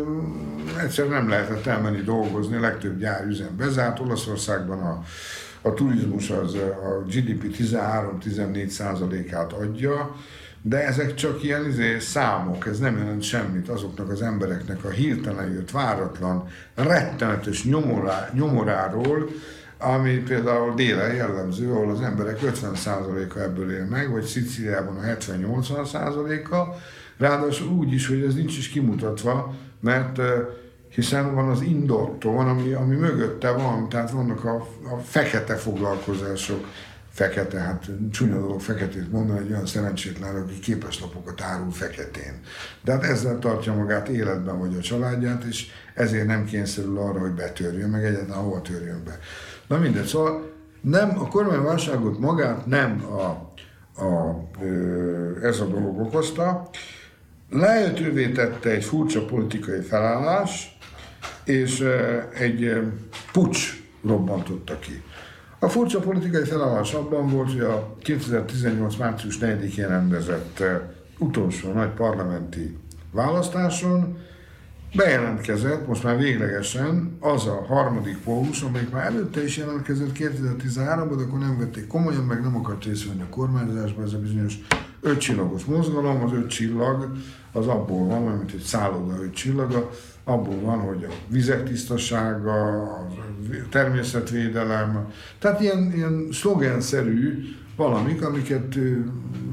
[0.79, 3.99] egyszer nem lehetett elmenni dolgozni, a legtöbb gyár üzem bezárt.
[3.99, 5.03] Olaszországban a,
[5.61, 10.15] a turizmus az a GDP 13-14 százalékát adja,
[10.61, 15.51] de ezek csak ilyen izé, számok, ez nem jelent semmit azoknak az embereknek a hirtelen
[15.51, 19.29] jött, váratlan, rettenetes nyomorá, nyomoráról,
[19.79, 26.75] ami például délen jellemző, ahol az emberek 50%-a ebből él meg, vagy Szicíliában a 70-80%-a,
[27.17, 30.21] ráadásul úgy is, hogy ez nincs is kimutatva, mert
[30.89, 34.55] hiszen van az indotto, van, ami, ami mögötte van, tehát vannak a,
[34.91, 36.65] a fekete foglalkozások,
[37.11, 42.39] fekete, hát csúnya dolog feketét mondani, egy olyan szerencsétlen, aki képeslapokat árul feketén.
[42.81, 47.31] De hát ezzel tartja magát életben vagy a családját, és ezért nem kényszerül arra, hogy
[47.31, 49.19] betörjön, meg egyáltalán hova törjön be.
[49.69, 50.51] Na mindegy, szóval
[50.81, 53.51] nem, a kormányválságot magát nem a,
[54.01, 54.41] a,
[55.41, 56.69] ez a dolog okozta,
[57.49, 60.77] lehetővé tette egy furcsa politikai felállás,
[61.43, 61.85] és
[62.39, 62.81] egy
[63.31, 65.03] pucs robbantotta ki.
[65.59, 68.95] A furcsa politikai felállás abban volt, hogy a 2018.
[68.95, 70.63] március 4-én rendezett
[71.17, 72.77] utolsó nagy parlamenti
[73.11, 74.17] választáson
[74.95, 81.23] bejelentkezett, most már véglegesen, az a harmadik pólus, amelyik már előtte is jelentkezett 2013-ban, de
[81.23, 84.57] akkor nem vették komolyan, meg nem akart részt venni a kormányzásban, ez a bizonyos
[85.01, 87.11] ötcsillagos mozgalom, az öt csillag,
[87.51, 89.89] az abból van, mint egy szálloda öt csillaga,
[90.23, 93.07] abból van, hogy a vizek tisztasága, a
[93.69, 97.43] természetvédelem, tehát ilyen, ilyen szlogenszerű
[97.75, 98.75] valamik, amiket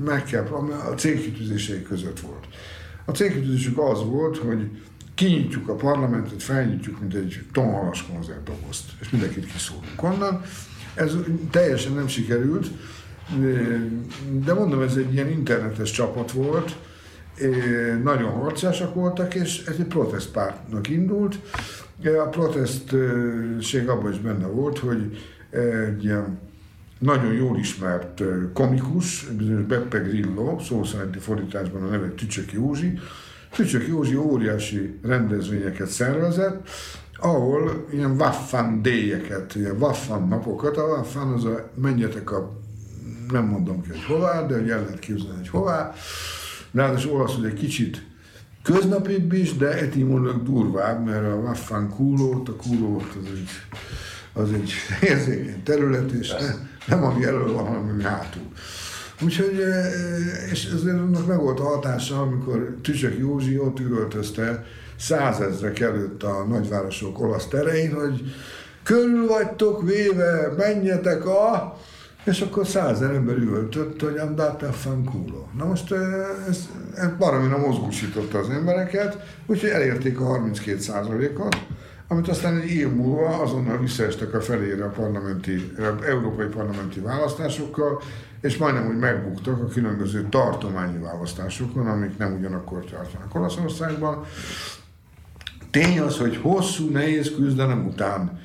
[0.05, 0.45] meg kell,
[0.91, 2.47] a célkitűzései között volt.
[3.05, 4.71] A célkitűzésük az volt, hogy
[5.17, 10.43] kinyitjuk a parlamentet, felnyitjuk, mint egy tonhalas konzervdobozt, és mindenkit kiszólunk onnan.
[10.95, 11.13] Ez
[11.51, 12.67] teljesen nem sikerült,
[14.45, 16.77] de mondom, ez egy ilyen internetes csapat volt,
[18.03, 21.39] nagyon harcásak voltak, és ez egy protestpártnak indult.
[22.05, 25.19] A protestség abban is benne volt, hogy
[25.51, 26.39] egy ilyen
[26.99, 32.99] nagyon jól ismert komikus, bizonyos Beppe Grillo, szó szerinti fordításban a neve Tücsök Józsi,
[33.57, 36.69] Tücsök Józsi óriási rendezvényeket szervezett,
[37.17, 42.59] ahol ilyen waffan déjeket, ilyen waffan napokat, a waffan az a menjetek a,
[43.31, 45.93] nem mondom ki, hogy hová, de hogy el lehet képzelni, hogy hová,
[46.73, 48.07] ráadásul olaszul egy kicsit
[48.63, 53.51] köznapibb is, de etimológ durvább, mert a waffan kúlót, a kúlót az egy,
[54.33, 54.73] az egy
[55.11, 58.53] érzékeny terület, és nem, nem ami elől van, hanem hátul.
[59.25, 59.63] Úgyhogy,
[60.51, 64.65] és azért annak meg volt a hatása, amikor Tücsök Józsi ott üvöltözte
[64.99, 68.35] százezrek előtt a nagyvárosok olasz terein, hogy
[68.83, 71.77] körül vagytok véve, menjetek a...
[72.25, 75.47] És akkor százer ember üvöltött, hogy andate a fanculo.
[75.59, 75.93] Na most
[76.49, 80.79] ez, ez baromira mozgósította az embereket, úgyhogy elérték a 32
[81.39, 81.57] ot
[82.09, 85.73] amit aztán egy év múlva azonnal visszaestek a felére a parlamenti,
[86.09, 88.03] európai parlamenti választásokkal,
[88.47, 94.25] és majdnem, hogy megbuktak a különböző tartományi választásokon, amik nem ugyanakkor tartanak Olaszországban.
[95.71, 98.41] Tény az, hogy hosszú, nehéz küzdelem után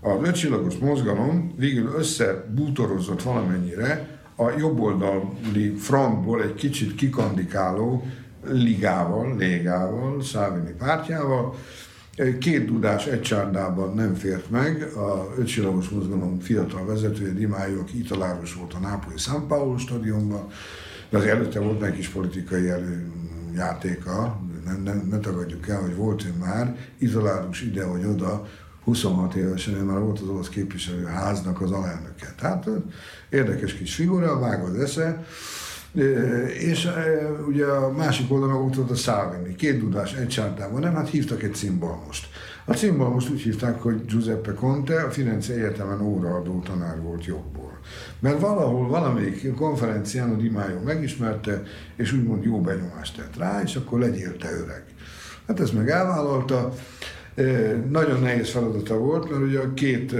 [0.00, 8.06] az ötcsillagos mozgalom végül összebútorozott valamennyire a jobboldali frontból egy kicsit kikandikáló
[8.50, 11.54] ligával, légával, Szávini pártjával,
[12.38, 17.98] Két dudás egy csárdában nem fért meg, a ötcsillagos mozgalom fiatal vezetője Di Maio, aki
[17.98, 20.48] italáros volt a Nápolyi San Paolo stadionban,
[21.10, 26.24] de az előtte volt meg is politikai előjátéka, nem, nem, ne tagadjuk el, hogy volt
[26.24, 28.46] ő már, italáros ide vagy oda,
[28.84, 32.34] 26 évesen már volt az olasz képviselőháznak az alelnöke.
[32.40, 32.68] Tehát
[33.30, 35.24] érdekes kis figura, vág az esze,
[36.58, 36.88] és
[37.48, 41.42] ugye a másik oldalon ott volt a Szálvini, két dudás, egy csártában, nem, hát hívtak
[41.42, 42.28] egy cimbalmost.
[42.64, 47.78] A cimbalmost úgy hívták, hogy Giuseppe Conte, a Firenze Egyetemen óraadó tanár volt jobból.
[48.18, 51.62] Mert valahol, valamelyik konferencián a Di Maio megismerte,
[51.96, 54.84] és úgymond jó benyomást tett rá, és akkor legyél te öreg.
[55.46, 56.72] Hát ezt meg elvállalta,
[57.88, 60.14] nagyon nehéz feladata volt, mert ugye a két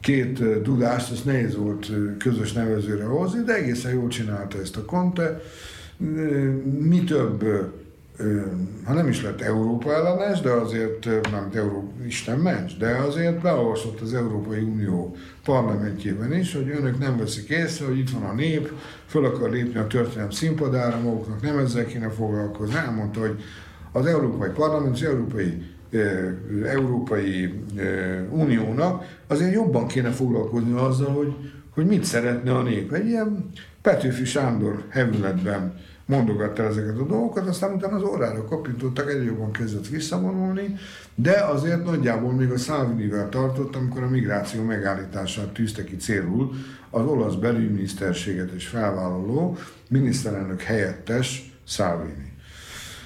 [0.00, 5.40] két dudást, ez nehéz volt közös nevezőre hozni, de egészen jól csinálta ezt a Conte.
[6.78, 7.44] Mi több,
[8.84, 14.00] ha nem is lett Európa ellenes, de azért, nem Euró, Isten ments, de azért beolvasott
[14.00, 18.72] az Európai Unió parlamentjében is, hogy önök nem veszik észre, hogy itt van a nép,
[19.06, 22.74] föl akar lépni a történelem színpadára, maguknak nem ezzel kéne foglalkozni.
[22.74, 23.42] Elmondta, hogy
[23.92, 25.62] az Európai Parlament, az Európai
[26.64, 27.62] Európai
[28.30, 31.34] Uniónak azért jobban kéne foglalkozni azzal, hogy,
[31.70, 32.92] hogy mit szeretne a nép.
[32.92, 33.50] Egy ilyen
[33.82, 35.74] Petőfi Sándor hevületben
[36.10, 40.76] mondogatta ezeket a dolgokat, aztán utána az órára kapintottak, egyre jobban kezdett visszavonulni,
[41.14, 46.50] de azért nagyjából még a Salvinivel tartott, amikor a migráció megállítását tűzte ki célul
[46.90, 49.56] az olasz belügyminiszterséget és felvállaló
[49.88, 52.32] miniszterelnök helyettes Salvini.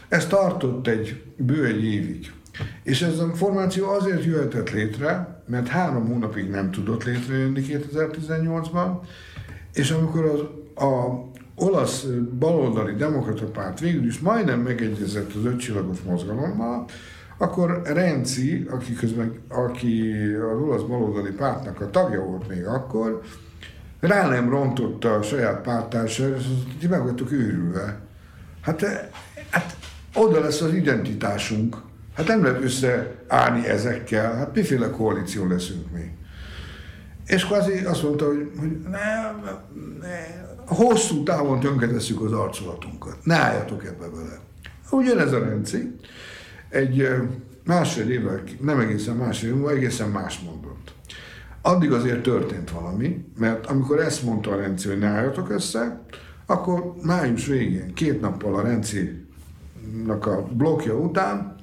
[0.09, 2.33] Ez tartott egy bő egy évig.
[2.83, 8.99] És ez a formáció azért jöhetett létre, mert három hónapig nem tudott létrejönni 2018-ban,
[9.73, 10.40] és amikor az,
[10.85, 11.23] a
[11.57, 12.05] olasz
[12.38, 16.85] baloldali demokrata párt végül is majdnem megegyezett az ötcsillagos mozgalommal,
[17.38, 20.12] akkor Renzi, aki közben, aki
[20.53, 23.23] az olasz baloldali pártnak a tagja volt még akkor,
[24.01, 26.45] rá nem rontotta a saját pártársára, és
[26.81, 28.01] azt meg vagytok őrülve.
[28.61, 29.11] Hát,
[29.51, 29.77] hát
[30.14, 31.77] oda lesz az identitásunk.
[32.14, 36.12] Hát nem lehet összeállni ezekkel, hát miféle koalíció leszünk mi.
[37.27, 39.31] És kvázi azt mondta, hogy, hogy ne,
[40.00, 43.16] ne, hosszú távon tönkretesszük az arcolatunkat.
[43.22, 44.40] Ne álljatok ebbe bele.
[44.90, 45.81] Ugyanez a rendszer
[46.68, 47.09] egy
[47.64, 50.94] másfél évvel, nem egészen másfél évvel, egészen más mondott.
[51.62, 56.00] Addig azért történt valami, mert amikor ezt mondta a Renci, hogy ne álljatok össze,
[56.46, 61.54] akkor május végén, két nappal a Renci-nak a blokja után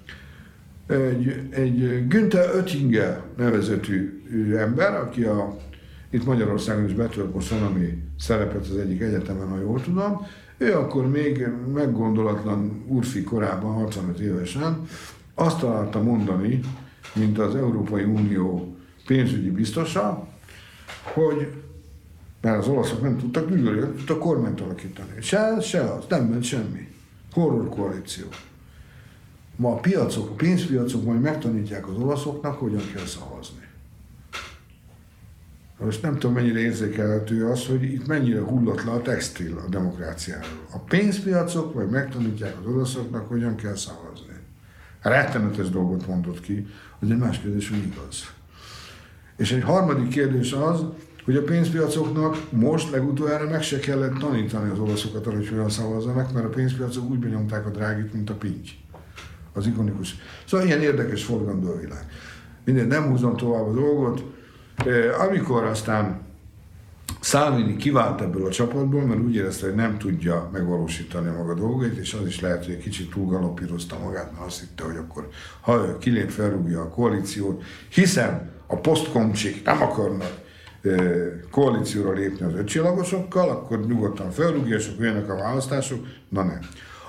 [0.91, 4.23] egy, egy Günther Oettinger nevezetű
[4.57, 5.57] ember, aki a,
[6.09, 7.53] itt Magyarországon is betölt most
[8.19, 10.27] szerepet az egyik egyetemen, ha jól tudom,
[10.57, 14.87] ő akkor még meggondolatlan Urfi korában, 65 évesen,
[15.35, 16.59] azt találta mondani,
[17.13, 18.75] mint az Európai Unió
[19.07, 20.27] pénzügyi biztosa,
[21.03, 21.47] hogy
[22.41, 25.21] mert az olaszok nem tudtak működni, nem tudtak kormányt alakítani.
[25.21, 26.87] Se, se az, nem ment semmi.
[27.31, 28.25] Horror koalíció.
[29.61, 33.67] Ma a piacok, a pénzpiacok majd megtanítják az olaszoknak, hogyan kell szavazni.
[35.79, 40.67] Most nem tudom, mennyire érzékelhető az, hogy itt mennyire hullott le a textil a demokráciáról.
[40.73, 44.33] A pénzpiacok majd megtanítják az olaszoknak, hogyan kell szavazni.
[45.01, 46.67] Rettenetes dolgot mondott ki,
[46.99, 48.33] az egy más kérdés, hogy igaz.
[49.37, 50.83] És egy harmadik kérdés az,
[51.25, 56.33] hogy a pénzpiacoknak most legutoljára meg se kellett tanítani az olaszokat arra, hogy hogyan szavazzanak,
[56.33, 58.69] mert a pénzpiacok úgy benyomták a drágit, mint a pinty.
[59.53, 60.15] Az ikonikus.
[60.45, 62.05] Szóval ilyen érdekes forgandó a világ.
[62.65, 64.23] Minden nem húzom tovább a dolgot.
[65.19, 66.29] Amikor aztán
[67.19, 71.97] Szálvini kivált ebből a csapatból, mert úgy érezte, hogy nem tudja megvalósítani a maga dolgait,
[71.97, 75.27] és az is lehet, hogy egy kicsit túlgalopírozta magát, mert azt hitte, hogy akkor
[75.61, 80.39] ha ő kilép, felrúgja a koalíciót, hiszen a posztkomcsik nem akarnak
[81.51, 86.05] koalícióra lépni az ötcsillagosokkal, akkor nyugodtan felrúgja, és akkor jönnek a választások.
[86.29, 86.59] Na nem.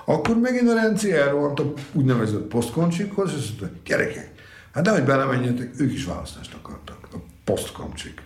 [0.05, 4.31] Akkor megint a rendszer elrohant a úgynevezett posztkomcsikhoz, és azt mondta, gyerekek,
[4.73, 8.21] hát nehogy belemenjetek, ők is választást akartak, a posztkomcsik.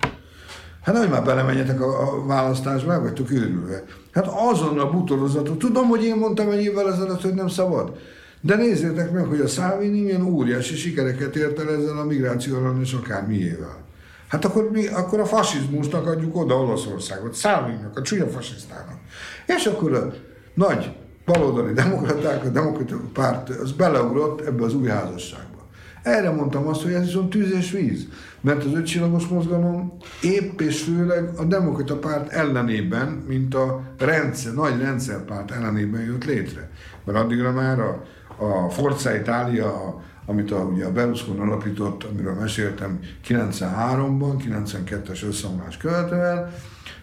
[0.81, 3.83] Hát nehogy már belemenjetek a, a választásba, meg vagytok őrülve.
[4.11, 7.97] Hát azon a butorozatot, tudom, hogy én mondtam egy évvel ezelőtt, hogy nem szabad.
[8.41, 12.93] De nézzétek meg, hogy a Szávini milyen óriási sikereket ért el ezzel a migrációval és
[12.93, 13.27] akár.
[14.27, 18.99] Hát akkor, mi, akkor a fasizmusnak adjuk oda Olaszországot, Szávininak, a csúnya fasisztának.
[19.45, 20.13] És akkor a
[20.53, 20.95] nagy
[21.27, 25.57] baloldali demokraták, a demokrata párt, az beleugrott ebbe az új házasságba.
[26.03, 28.07] Erre mondtam azt, hogy ez viszont tűz és víz.
[28.41, 34.81] Mert az ötcsillagos mozgalom épp és főleg a demokrata párt ellenében, mint a rendszer, nagy
[34.81, 36.69] rendszerpárt ellenében jött létre.
[37.05, 38.03] Mert addigra már a,
[38.37, 46.53] a Forza Italia, amit a, ugye a Berlusconi alapított, amiről meséltem 93-ban, 92-es összeomlás követően,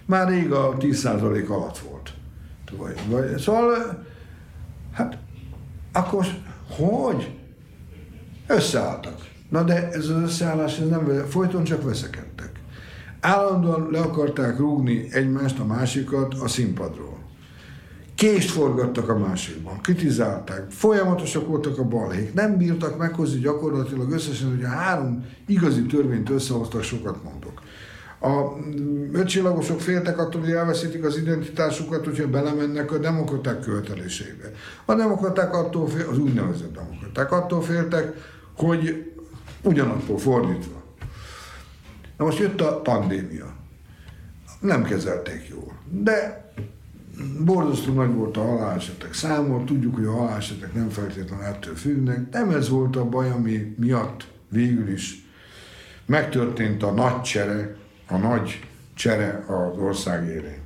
[0.06, 2.12] már rég a 10% alatt volt.
[2.76, 4.04] Vagy, vagy, szóval,
[4.94, 5.18] hát
[5.92, 6.26] akkor
[6.76, 7.38] hogy?
[8.46, 9.32] Összeálltak.
[9.48, 12.50] Na de ez az összeállás ez nem, folyton csak veszekedtek.
[13.20, 17.18] Állandóan le akarták rúgni egymást, a másikat a színpadról.
[18.14, 24.64] Kést forgattak a másikban, kritizálták, folyamatosak voltak a balhék, nem bírtak meghozni gyakorlatilag összesen, hogy
[24.64, 27.62] a három igazi törvényt összehoztak, sokat mondok.
[28.24, 28.56] A
[29.12, 34.52] ötcsillagosok féltek attól, hogy elveszítik az identitásukat, hogyha belemennek a demokraták követelésébe.
[34.84, 38.12] A demokraták attól fél, az úgynevezett demokraták attól féltek,
[38.56, 39.12] hogy
[39.62, 40.82] ugyanattól fordítva.
[42.16, 43.54] Na most jött a pandémia.
[44.60, 45.72] Nem kezelték jól.
[45.90, 46.44] De
[47.44, 52.30] borzasztó nagy volt a halálesetek száma, tudjuk, hogy a halálesetek nem feltétlenül ettől függnek.
[52.30, 55.26] Nem ez volt a baj, ami miatt végül is
[56.06, 58.60] megtörtént a nagy csere, a nagy
[58.94, 60.62] csere az ország élén.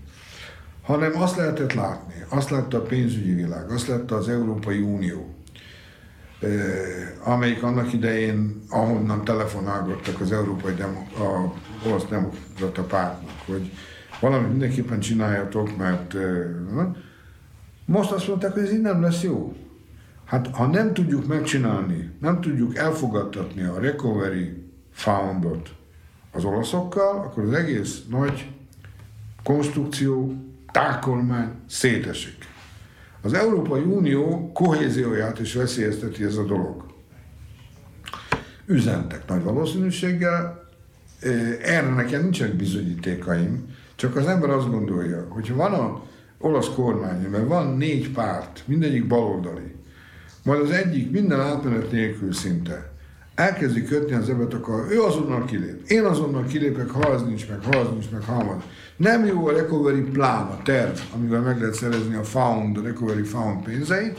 [0.82, 5.34] Hanem azt lehetett látni, azt látta a pénzügyi világ, azt látta az Európai Unió,
[7.24, 11.54] amelyik annak idején, ahonnan telefonálgattak az Európai Demo, a
[11.86, 13.72] Olasz Demokrata Pártnak, hogy
[14.20, 16.14] valamit mindenképpen csináljatok, mert
[17.84, 19.56] most azt mondták, hogy ez így nem lesz jó.
[20.24, 25.77] Hát ha nem tudjuk megcsinálni, nem tudjuk elfogadtatni a Recovery Foundot
[26.32, 28.50] az olaszokkal, akkor az egész nagy
[29.44, 30.34] konstrukció,
[30.72, 32.44] tákolmány szétesik.
[33.20, 36.84] Az Európai Unió kohézióját is veszélyezteti ez a dolog.
[38.66, 40.68] Üzentek nagy valószínűséggel,
[41.62, 46.02] erre nekem nincsenek bizonyítékaim, csak az ember azt gondolja, hogy van a
[46.38, 49.74] olasz kormány, mert van négy párt, mindegyik baloldali,
[50.42, 52.92] majd az egyik minden átmenet nélkül szinte
[53.38, 55.82] elkezdi kötni az ebet, akkor ő azonnal kilép.
[55.86, 58.62] Én azonnal kilépek, ha az nincs meg, ha az nincs meg, ha az.
[58.96, 63.22] Nem jó a recovery plán, a terv, amivel meg lehet szerezni a found, a recovery
[63.22, 64.18] found pénzeit.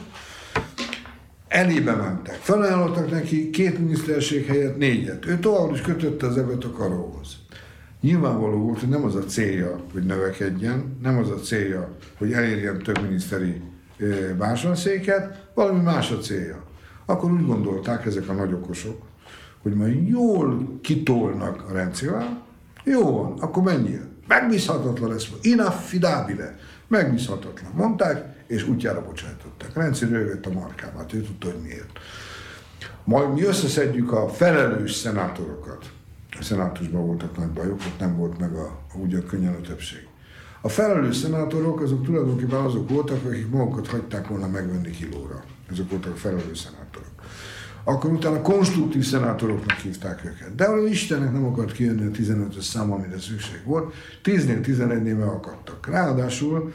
[1.47, 2.33] Elébe mentek.
[2.33, 5.25] Felajánlottak neki két miniszterség helyett négyet.
[5.25, 7.37] Ő tovább is kötötte az ebet a karóhoz.
[8.01, 12.77] Nyilvánvaló volt, hogy nem az a célja, hogy növekedjen, nem az a célja, hogy elérjen
[12.77, 13.61] több miniszteri
[14.37, 16.63] bársonszéket, valami más a célja.
[17.05, 19.08] Akkor úgy gondolták ezek a nagyokosok,
[19.61, 22.43] hogy majd jól kitolnak a rendszerrel,
[22.83, 24.07] jó van, akkor menjél.
[24.27, 26.55] Megbízhatatlan lesz, inaffidabile.
[26.87, 27.71] Megbízhatatlan.
[27.75, 29.73] Mondták, és útjára bocsájtották.
[29.73, 31.99] Renci rögött a markámat, ő tudta, hogy miért.
[33.03, 35.91] Majd mi összeszedjük a felelős szenátorokat.
[36.39, 40.07] A szenátusban voltak nagy bajok, ott nem volt meg a, a ugye könnyen a többség.
[40.61, 45.43] A felelős szenátorok azok tulajdonképpen azok voltak, akik magukat hagyták volna megvenni kilóra.
[45.71, 47.18] Ezek voltak a felelős szenátorok
[47.83, 50.55] akkor utána konstruktív szenátoroknak hívták őket.
[50.55, 55.87] De ahol Istennek nem akart kijönni a 15-ös szám, amire szükség volt, 10-nél, 11-nél megakadtak.
[55.87, 56.71] Ráadásul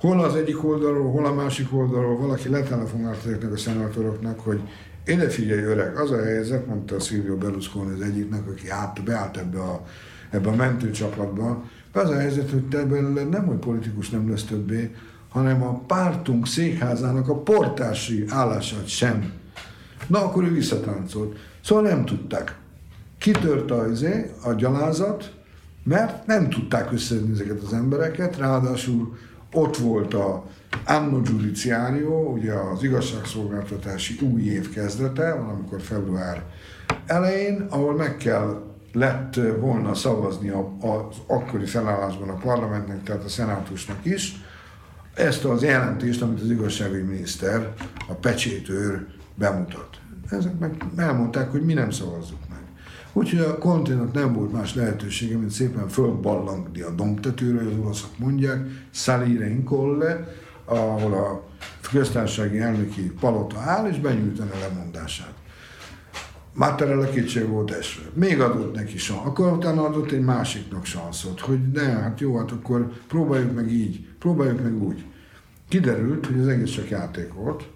[0.00, 4.60] hol az egyik oldalról, hol a másik oldalról valaki letelefonált ezeknek a szenátoroknak, hogy
[5.06, 9.60] ide figyelj öreg, az a helyzet, mondta Silvio Berlusconi az egyiknek, aki át, beállt ebbe
[9.60, 9.86] a,
[10.30, 14.94] ebbe a mentőcsapatba, az a helyzet, hogy te belőle nem, hogy politikus nem lesz többé,
[15.28, 19.32] hanem a pártunk székházának a portási állását sem
[20.06, 21.36] Na, akkor ő visszatáncolt.
[21.64, 22.56] Szóval nem tudták.
[23.18, 25.32] Kitört a, izé, a gyalázat,
[25.84, 29.16] mert nem tudták összedni ezeket az embereket, ráadásul
[29.52, 30.44] ott volt a
[30.86, 36.42] Anno Giudiziario, ugye az igazságszolgáltatási új év kezdete, valamikor február
[37.06, 44.04] elején, ahol meg kell lett volna szavazni az akkori felállásban a parlamentnek, tehát a szenátusnak
[44.04, 44.34] is,
[45.14, 47.72] ezt az jelentést, amit az igazságügyi miniszter,
[48.08, 50.00] a pecsétőr bemutat.
[50.30, 52.60] Ezek meg elmondták, hogy mi nem szavazzuk meg.
[53.12, 58.66] Úgyhogy a konténak nem volt más lehetősége, mint szépen fölballangni a dombtetőre, az olaszok mondják,
[58.90, 60.28] salire in colle,
[60.64, 61.48] ahol a
[61.90, 65.34] köztársasági elnöki palota áll, és benyújtani a lemondását.
[66.54, 68.02] Mattarella kétség volt esve.
[68.14, 69.16] Még adott neki san.
[69.16, 74.08] Akkor utána adott egy másiknak sanszot, hogy ne, hát jó, hát akkor próbáljuk meg így,
[74.18, 75.04] próbáljuk meg úgy.
[75.68, 77.68] Kiderült, hogy az egész csak játék volt,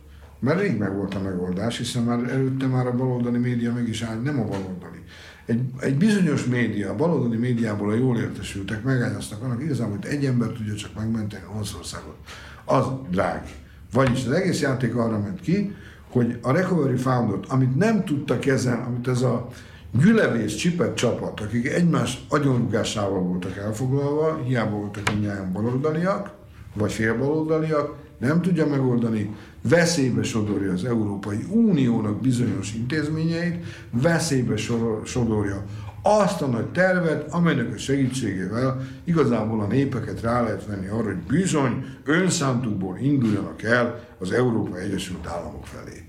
[0.47, 4.03] mert rég meg volt a megoldás, hiszen már előtte már a baloldali média meg is
[4.03, 5.03] áll, nem a baloldali.
[5.47, 10.25] Egy, egy bizonyos média, a baloldali médiából a jól értesültek, megállaztak annak igazából, hogy egy
[10.25, 12.17] ember tudja csak megmenteni Olaszországot.
[12.65, 13.51] Az drági.
[13.93, 15.75] Vagyis az egész játék arra ment ki,
[16.11, 19.49] hogy a Recovery Foundot, amit nem tudta kezelni, amit ez a
[19.93, 26.31] gyülevész csipet csapat, akik egymás agyonrugásával voltak elfoglalva, hiába voltak mindjárt baloldaliak,
[26.75, 29.35] vagy félbaloldaliak, nem tudja megoldani,
[29.69, 34.57] veszélybe sodorja az Európai Uniónak bizonyos intézményeit, veszélybe
[35.05, 35.65] sodorja
[36.03, 41.17] azt a nagy tervet, amelynek a segítségével igazából a népeket rá lehet venni arra, hogy
[41.17, 46.05] bizony önszántukból induljanak el az Európai Egyesült Államok felé.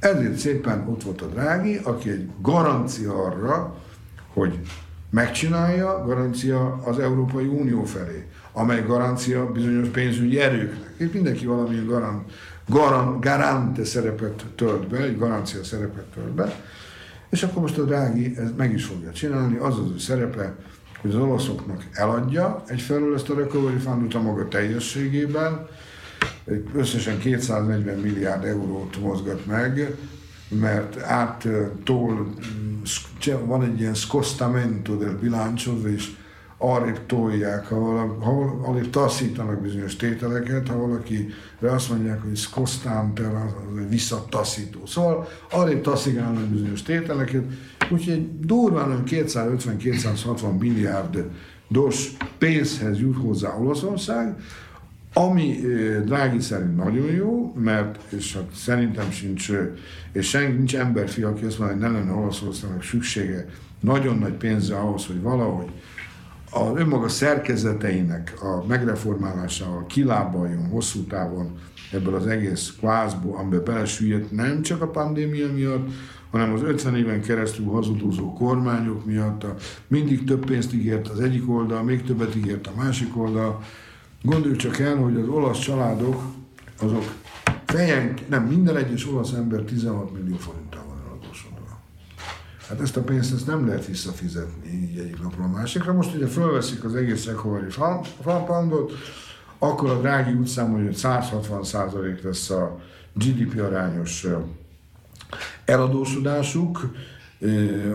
[0.00, 3.76] Ezért szépen ott volt a Drági, aki egy garancia arra,
[4.32, 4.58] hogy
[5.10, 10.94] megcsinálja, garancia az Európai Unió felé, amely garancia bizonyos pénzügyi erőknek.
[10.96, 12.30] Itt mindenki valamilyen garant,
[12.68, 16.60] garant, garante szerepet tölt be, egy garancia szerepet tölt be,
[17.30, 20.54] és akkor most a Drági ez meg is fogja csinálni, az az ő szerepe,
[21.00, 25.66] hogy az olaszoknak eladja egyfelől ezt a Recovery Fundot a maga teljességében,
[26.74, 29.96] összesen 240 milliárd eurót mozgat meg,
[30.48, 32.34] mert áttól
[33.44, 36.16] van egy ilyen scostamento del bilancio, és
[36.58, 41.28] arrébb tolják, ha, valaki, ha arrébb taszítanak bizonyos tételeket, ha valaki
[41.60, 44.86] azt mondják, hogy scostante, az egy visszataszító.
[44.86, 47.44] Szóval arrébb taszigálnak bizonyos tételeket,
[47.90, 51.24] úgyhogy durván 250-260 milliárd
[51.68, 54.36] dos pénzhez jut hozzá Olaszország,
[55.12, 55.56] Ami
[56.04, 59.50] Drági szerint nagyon jó, mert, és hát szerintem sincs,
[60.12, 63.48] és senki nincs emberfi, aki azt mondja, hogy ne lenne Olaszországnak szüksége
[63.80, 65.70] nagyon nagy pénze ahhoz, hogy valahogy
[66.50, 71.58] az önmaga szerkezeteinek a megreformálásával kilábaljon hosszú távon
[71.92, 75.92] ebből az egész kvázból, amiben belesüllyedt nem csak a pandémia miatt,
[76.30, 79.54] hanem az 50 éven keresztül hazudozó kormányok miatt, a
[79.86, 83.62] mindig több pénzt ígért az egyik oldal, még többet ígért a másik oldal.
[84.22, 86.22] Gondoljuk csak el, hogy az olasz családok,
[86.80, 87.14] azok
[87.64, 90.67] fejen, nem, minden egyes olasz ember 16 millió eladósodva.
[92.68, 95.92] Hát ezt a pénzt ezt nem lehet visszafizetni így egyik napról a másikra.
[95.92, 97.70] Most ugye fölveszik az egész Ecovari
[98.22, 98.92] Falpandot,
[99.58, 101.64] akkor a Drági úgy számolja, hogy 160
[102.22, 102.80] lesz a
[103.12, 104.26] GDP arányos
[105.64, 106.94] eladósodásuk,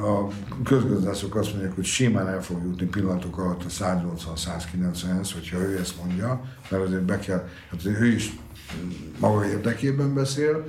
[0.02, 0.28] a
[0.64, 6.04] közgazdászok azt mondják, hogy simán el fog jutni pillanatok alatt a 180-190-hez, hogyha ő ezt
[6.04, 8.34] mondja, mert azért be kell, hát ő is
[9.20, 10.68] maga érdekében beszél,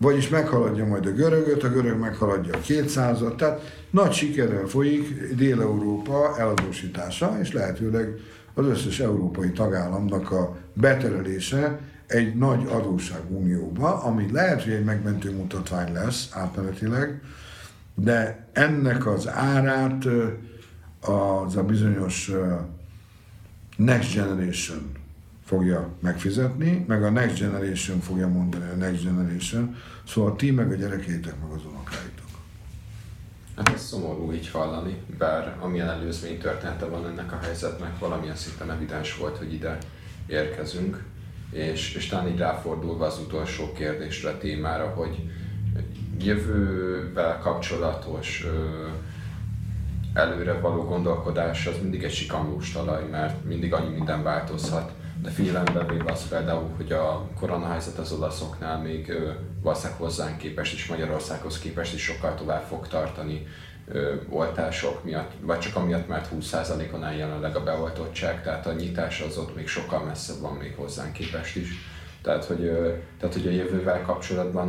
[0.00, 6.38] vagyis meghaladja majd a görögöt, a görög meghaladja a 200-at, tehát nagy sikerrel folyik Dél-Európa
[6.38, 8.14] eladósítása, és lehetőleg
[8.54, 15.92] az összes európai tagállamnak a beterelése egy nagy adósságunióba, ami lehet, hogy egy megmentő mutatvány
[15.92, 17.20] lesz átmenetileg,
[17.94, 20.04] de ennek az árát
[21.00, 22.30] az a bizonyos
[23.76, 24.99] Next Generation
[25.50, 29.76] fogja megfizetni, meg a Next Generation fogja mondani a Next Generation,
[30.06, 32.28] szóval ti meg a gyerekétek meg az unokáitok.
[33.56, 38.70] Hát ez szomorú így hallani, bár amilyen előzmény története van ennek a helyzetnek, valamilyen szinten
[38.70, 39.78] evidens volt, hogy ide
[40.26, 41.02] érkezünk
[41.50, 45.30] és, és talán így ráfordulva az utolsó kérdésre, témára, hogy
[46.18, 48.46] jövővel kapcsolatos
[50.14, 54.98] előre való gondolkodás az mindig egy sikamlós talaj, mert mindig annyi minden változhat.
[55.22, 59.12] De figyelembe véve az például, hogy a koronahelyzet az olaszoknál még
[59.62, 63.46] valószínűleg hozzánk képest és Magyarországhoz képest is sokkal tovább fog tartani
[63.88, 69.20] ö, oltások miatt, vagy csak amiatt, mert 20%-on áll jelenleg a beoltottság, tehát a nyitás
[69.20, 71.68] az ott még sokkal messzebb van még hozzánk képest is.
[72.22, 74.68] Tehát, hogy, ö, tehát, hogy a jövővel kapcsolatban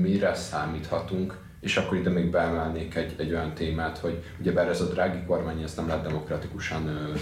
[0.00, 4.88] mire számíthatunk, és akkor ide még beemelnék egy, egy olyan témát, hogy ugyebár ez a
[4.88, 7.12] drági kormány, ez nem lett demokratikusan, ö,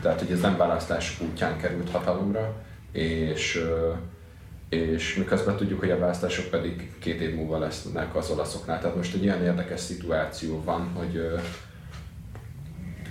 [0.00, 2.54] tehát hogy ez nem választás útján került hatalomra,
[2.92, 3.64] és
[4.68, 8.80] és miközben tudjuk, hogy a választások pedig két év múlva lesznek az olaszoknál.
[8.80, 11.20] Tehát most egy ilyen érdekes szituáció van, hogy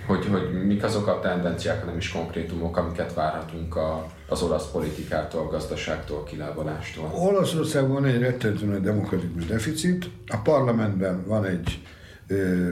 [0.06, 5.48] hogy, hogy mik azok a tendenciák, nem is konkrétumok, amiket várhatunk a, az olasz politikától,
[5.48, 7.10] gazdaságtól, kilábalástól.
[7.14, 11.82] Olaszországban van egy rettenetesen demokratikus deficit, a parlamentben van egy
[12.26, 12.70] ö,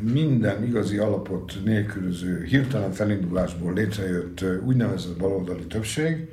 [0.00, 6.28] minden igazi alapot nélkülöző, hirtelen felindulásból létrejött úgynevezett baloldali többség,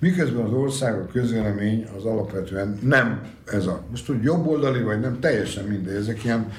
[0.00, 5.20] Miközben az ország, a közvélemény az alapvetően nem ez a, most úgy jobboldali vagy nem,
[5.20, 6.52] teljesen mindegy, ezek ilyen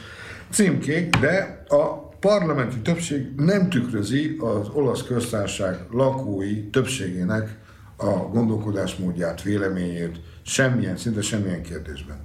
[0.49, 7.57] címkék, de a parlamenti többség nem tükrözi az olasz köztársaság lakói többségének
[7.97, 12.23] a gondolkodásmódját, véleményét, semmilyen, szinte semmilyen kérdésben.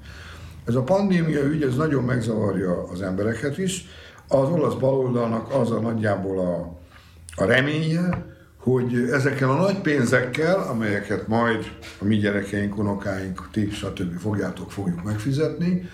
[0.66, 3.86] Ez a pandémia ügy, ez nagyon megzavarja az embereket is.
[4.28, 6.78] Az olasz baloldalnak az a nagyjából a,
[7.42, 8.24] a reménye,
[8.56, 11.70] hogy ezekkel a nagy pénzekkel, amelyeket majd
[12.00, 14.18] a mi gyerekeink, unokáink, ti, stb.
[14.18, 15.88] fogjátok, fogjuk megfizetni,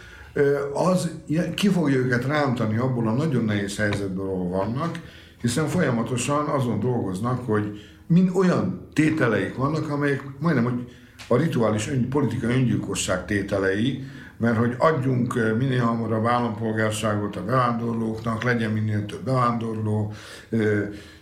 [0.73, 1.11] az
[1.55, 4.99] ki fogja őket rántani abból a nagyon nehéz helyzetből, ahol vannak,
[5.41, 10.91] hiszen folyamatosan azon dolgoznak, hogy mind olyan tételeik vannak, amelyek majdnem, hogy
[11.29, 14.05] a rituális ön, politikai öngyilkosság tételei,
[14.43, 20.13] mert hogy adjunk minél hamarabb állampolgárságot a bevándorlóknak, legyen minél több bevándorló,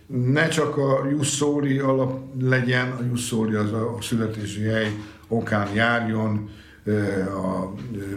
[0.07, 4.91] ne csak a Jusszóri alap legyen, a Jusszóri az a születési hely
[5.27, 6.49] okán járjon
[7.27, 7.73] a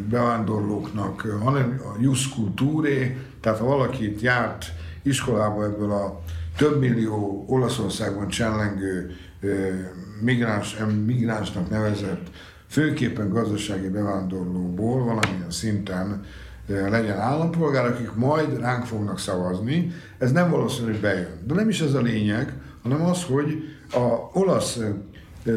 [0.09, 4.65] bevándorlóknak, hanem a Jusz kultúré, tehát ha valaki itt járt
[5.03, 6.21] iskolába ebből a
[6.57, 9.17] több millió Olaszországban csellengő
[10.21, 10.77] migráns,
[11.07, 12.31] migránsnak nevezett,
[12.75, 16.25] főképpen gazdasági bevándorlóból valamilyen szinten
[16.67, 21.39] legyen állampolgár, akik majd ránk fognak szavazni, ez nem valószínű, hogy bejön.
[21.47, 22.53] De nem is ez a lényeg,
[22.83, 23.63] hanem az, hogy
[23.93, 24.79] a olasz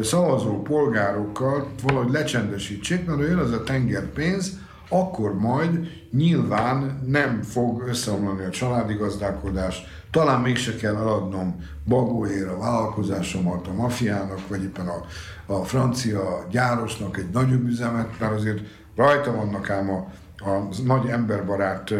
[0.02, 4.58] szavazó polgárokkal valahogy lecsendesítsék, mert jön az a tengerpénz,
[4.88, 12.58] akkor majd nyilván nem fog összeomlani a családi gazdálkodás, talán mégse kell eladnom bagóért a
[12.58, 15.04] vállalkozásomat a mafiának, vagy éppen a,
[15.52, 18.60] a francia gyárosnak egy nagyobb üzemet, mert azért
[18.96, 20.06] rajta vannak ám a
[20.40, 21.94] a nagy emberbarát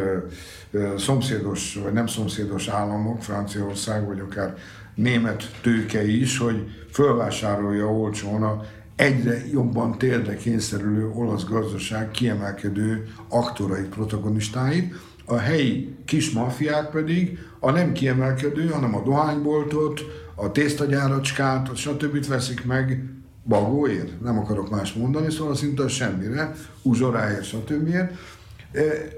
[0.97, 4.55] szomszédos, vagy nem szomszédos államok, Franciaország, vagy akár
[4.95, 8.62] német tőke is, hogy fölvásárolja olcsón a
[8.99, 14.94] egyre jobban térdre kényszerülő olasz gazdaság kiemelkedő aktorait, protagonistáit,
[15.24, 20.01] a helyi kis mafiák pedig a nem kiemelkedő, hanem a dohányboltot,
[20.34, 22.26] a tésztagyáracskát, stb.
[22.26, 23.05] veszik meg
[23.44, 27.94] bagóért, nem akarok más mondani, szóval szinte semmire, uzsoráért, stb.
[27.94, 28.11] E,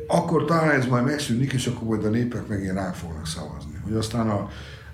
[0.07, 3.81] akkor talán ez majd megszűnik, és akkor majd a népek megint rá fognak szavazni.
[3.85, 4.49] Hogy aztán a,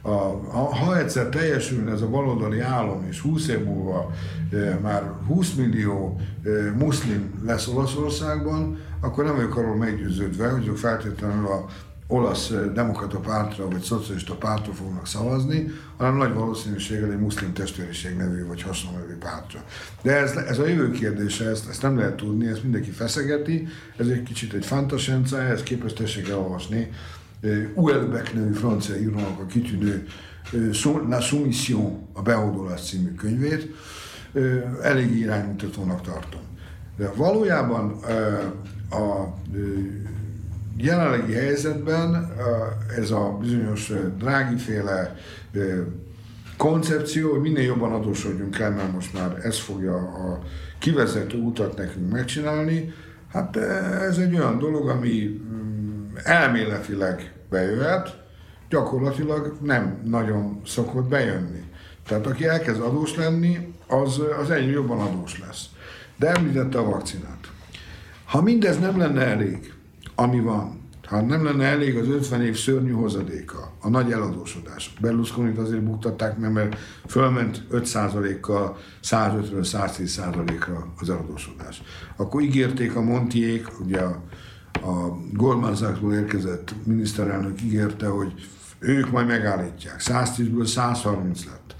[0.07, 4.11] a, ha egyszer teljesülne ez a baloldali állam, és 20 év múlva
[4.53, 6.49] e, már 20 millió e,
[6.79, 11.65] muszlim lesz Olaszországban, akkor nem vagyok arról meggyőződve, hogy feltétlenül a
[12.09, 18.47] olasz demokrata pártra vagy szocialista pártra fognak szavazni, hanem nagy valószínűséggel egy muszlim testvériség nevű
[18.47, 19.65] vagy hasonló nevű pártra.
[20.03, 24.07] De ez, ez a jövő kérdése, ezt, ezt nem lehet tudni, ezt mindenki feszegeti, ez
[24.07, 26.91] egy kicsit egy fantascienza, ehhez képest tessék elolvasni
[27.75, 30.07] Uelbeck nevű francia írónak a kitűnő
[31.09, 33.75] La Soumission, a Behódolás című könyvét,
[34.83, 36.41] elég iránymutatónak tartom.
[36.97, 37.91] De valójában
[38.91, 39.35] a
[40.77, 42.33] jelenlegi helyzetben
[42.97, 45.17] ez a bizonyos drágiféle
[46.57, 50.43] koncepció, hogy minél jobban adósodjunk el, mert most már ez fogja a
[50.79, 52.93] kivezető utat nekünk megcsinálni,
[53.33, 53.57] hát
[54.01, 55.41] ez egy olyan dolog, ami
[56.23, 58.25] elméletileg bejöhet,
[58.69, 61.65] gyakorlatilag nem nagyon szokott bejönni.
[62.07, 65.67] Tehát aki elkezd adós lenni, az, az egyre jobban adós lesz.
[66.17, 67.51] De említette a vakcinát.
[68.25, 69.75] Ha mindez nem lenne elég,
[70.15, 70.85] ami van.
[71.07, 74.95] Ha nem lenne elég az 50 év szörnyű hozadéka, a nagy eladósodás.
[75.01, 81.83] berlusconi azért buktatták meg, mert fölment 5%-kal 105-ről 110%-ra az eladósodás.
[82.17, 84.23] Akkor ígérték a Montiék, ugye a,
[84.83, 88.33] a Goldman Sachsból érkezett miniszterelnök ígérte, hogy
[88.79, 89.97] ők majd megállítják.
[89.99, 91.75] 110-ből 130 lett.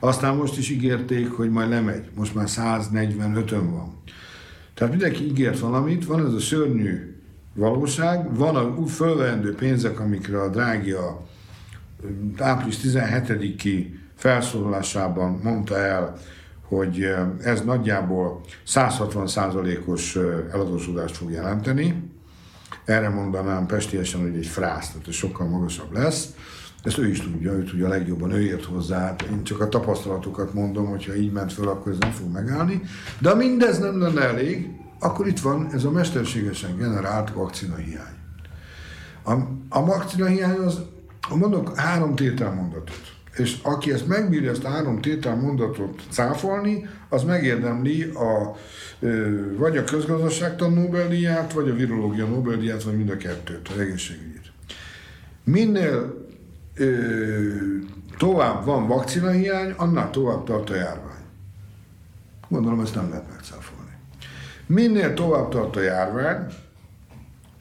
[0.00, 2.10] Aztán most is ígérték, hogy majd lemegy.
[2.14, 4.02] Most már 145-ön van.
[4.74, 7.16] Tehát mindenki ígért valamit, van ez a szörnyű
[7.54, 8.36] valóság.
[8.36, 11.26] Van a fölvendő pénzek, amikre a drágia
[12.38, 16.16] április 17-i felszólalásában mondta el,
[16.62, 20.18] hogy ez nagyjából 160%-os
[20.52, 22.07] eladósodást fog jelenteni.
[22.88, 26.28] Erre mondanám pestiesen, hogy egy frász, tehát sokkal magasabb lesz.
[26.82, 29.00] Ezt ő is tudja, ő tudja legjobban, ő ért hozzá.
[29.00, 32.80] Hát én csak a tapasztalatokat mondom, hogyha így ment föl, akkor ez nem fog megállni.
[33.18, 38.16] De mindez nem lenne elég, akkor itt van ez a mesterségesen generált vakcinahiány.
[39.24, 39.32] A,
[39.68, 40.80] a vakcinahiány az,
[41.34, 43.17] mondok három tételmondatot.
[43.38, 48.56] És aki ezt megbírja, ezt a három tételmondatot cáfolni, az megérdemli a,
[49.56, 54.52] vagy a közgazdaságtan Nobel-díját, vagy a virológia Nobel-díját, vagy mind a kettőt, az egészségügyét.
[55.44, 56.26] Minél
[56.74, 56.86] ö,
[58.18, 61.24] tovább van vakcinahiány, annál tovább tart a járvány.
[62.48, 63.92] Gondolom, ezt nem lehet megcáfolni.
[64.66, 66.46] Minél tovább tart a járvány,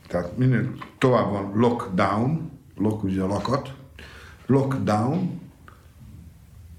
[0.08, 3.74] tehát minél tovább van lockdown, lock ugye a lakat,
[4.46, 5.42] lockdown,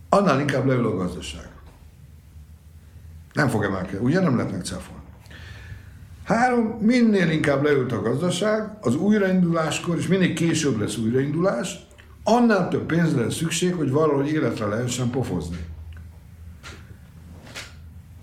[0.08, 1.48] annál inkább leül a gazdaság.
[3.32, 5.02] Nem fog emelkedni, ugye nem lehet megcáfolni.
[6.24, 11.86] Három, minél inkább leült a gazdaság, az újrainduláskor, és minél később lesz újraindulás,
[12.24, 15.66] annál több pénzre lesz szükség, hogy valahogy életre lehessen pofozni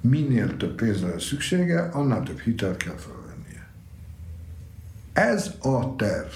[0.10, 3.70] minél több pénzre lesz szüksége, annál több hitelt kell felvennie.
[5.14, 6.32] Ez a terv.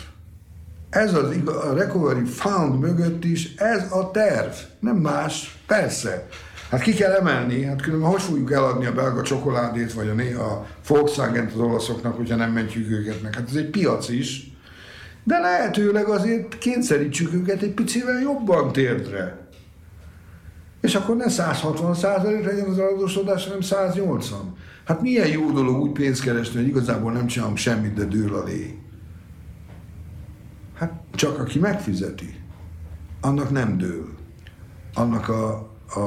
[0.89, 4.51] Ez az a Recovery Fund mögött is, ez a terv.
[4.79, 6.27] Nem más, persze.
[6.69, 10.65] Hát ki kell emelni, hát különben hogy fogjuk eladni a belga csokoládét, vagy a, a
[10.87, 13.35] volkswagen az olaszoknak, hogyha nem mentjük őket meg.
[13.35, 14.51] Hát ez egy piac is,
[15.23, 19.47] de lehetőleg azért kényszerítsük őket egy picivel jobban térdre.
[20.81, 24.55] És akkor ne 160 százalék legyen az adósodás, hanem 180.
[24.85, 28.43] Hát milyen jó dolog úgy pénzt keresni, hogy igazából nem csinálom semmit, de dől a
[28.43, 28.77] lé.
[30.79, 32.39] Hát csak aki megfizeti,
[33.21, 34.09] annak nem dől.
[34.93, 35.49] Annak a,
[35.95, 35.99] a,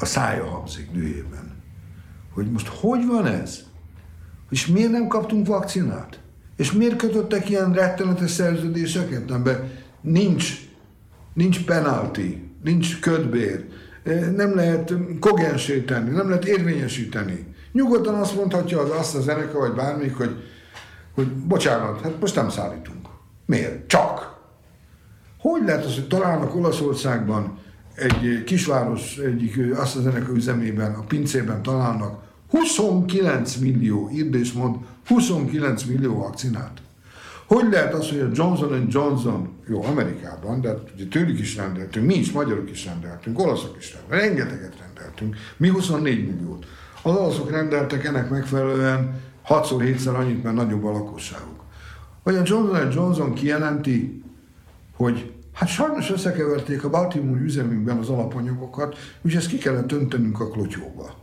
[0.00, 1.62] a szája habzik dühében.
[2.34, 3.58] Hogy most hogy van ez?
[4.50, 6.20] És miért nem kaptunk vakcinát?
[6.56, 10.68] És miért kötöttek ilyen rettenetes szerződéseket, amiben nincs,
[11.34, 13.66] nincs penalty, nincs ködbér,
[14.36, 17.54] nem lehet kogensíteni, nem lehet érvényesíteni.
[17.72, 20.44] Nyugodtan azt mondhatja az azt a zeneka, vagy bármik, hogy,
[21.14, 22.97] hogy bocsánat, hát most nem szállítunk.
[23.48, 23.86] Miért?
[23.86, 24.36] Csak.
[25.38, 27.58] Hogy lehet az, hogy találnak Olaszországban
[27.94, 34.76] egy kisváros egyik azt a zeneka üzemében, a pincében találnak 29 millió, írd és mond,
[35.06, 36.82] 29 millió vakcinát.
[37.46, 42.14] Hogy lehet az, hogy a Johnson Johnson, jó, Amerikában, de ugye tőlük is rendeltünk, mi
[42.14, 46.66] is, magyarok is rendeltünk, olaszok is rendeltünk, rengeteget rendeltünk, mi 24 milliót.
[47.02, 51.57] Az olaszok rendeltek ennek megfelelően 6-7-szer annyit, mert nagyobb a lakosságuk.
[52.28, 54.22] Vagy a Johnson Johnson kijelenti,
[54.96, 60.48] hogy hát sajnos összekeverték a Baltimore üzemünkben az alapanyagokat, úgyhogy ezt ki kellett öntenünk a
[60.48, 61.14] klotyóba.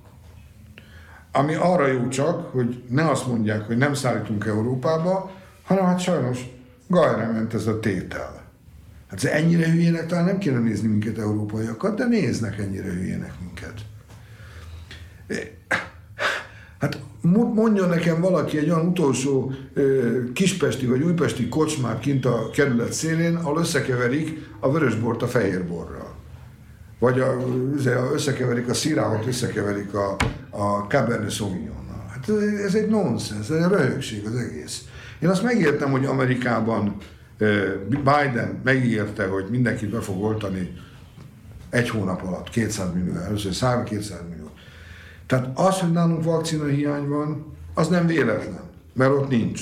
[1.32, 5.32] Ami arra jó csak, hogy ne azt mondják, hogy nem szállítunk Európába,
[5.64, 6.40] hanem hát sajnos
[6.88, 8.44] gajra ment ez a tétel.
[9.08, 13.82] Hát ennyire hülyének talán nem kéne nézni minket európaiakat, de néznek ennyire hülyének minket.
[16.80, 17.00] Hát
[17.54, 19.54] mondjon nekem valaki egy olyan utolsó
[20.34, 26.14] kispesti vagy újpesti kocsmát kint a kerület szélén, ahol összekeverik a vörösbort a fehérborral.
[27.00, 27.38] Vagy a,
[28.14, 30.16] összekeverik a sziráhot, összekeverik a,
[30.50, 32.06] a Cabernet Sauvignonnal.
[32.10, 32.30] Hát
[32.66, 34.84] ez egy nonsens, ez egy röhögség az egész.
[35.20, 36.98] Én azt megértem, hogy Amerikában
[37.88, 40.74] Biden megígérte, hogy mindenkit be fog oltani
[41.70, 44.45] egy hónap alatt, 200 millió, először 100 200 millió.
[45.28, 48.60] Tehát az, hogy nálunk vakcina hiány van, az nem véletlen,
[48.94, 49.62] mert ott nincs.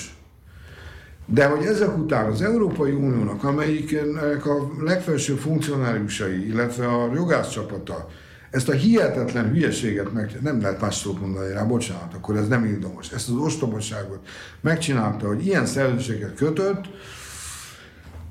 [1.26, 8.10] De hogy ezek után az Európai Uniónak, amelyiknek a legfelsőbb funkcionáriusai, illetve a jogászcsapata
[8.54, 12.66] ezt a hihetetlen hülyeséget meg, nem lehet más szót mondani rá, bocsánat, akkor ez nem
[12.66, 13.12] ildomos.
[13.12, 14.28] Ezt az ostobaságot
[14.62, 16.86] megcsinálta, hogy ilyen szerződéseket kötött,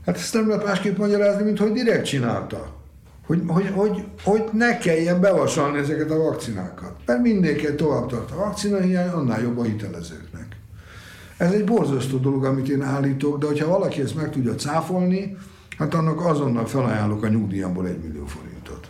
[0.06, 2.81] hát ezt nem lehet másképp magyarázni, mint hogy direkt csinálta.
[3.32, 6.96] Hogy, hogy, hogy, hogy ne kelljen bevasalni ezeket a vakcinákat.
[7.06, 10.56] Mert mindenki tovább tart a vakcina hiány, annál jobb a hitelezőknek.
[11.36, 15.36] Ez egy borzasztó dolog, amit én állítok, de hogyha valaki ezt meg tudja cáfolni,
[15.78, 18.88] hát annak azonnal felajánlok a nyugdíjamból egy millió forintot.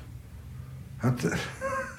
[0.99, 1.23] Hát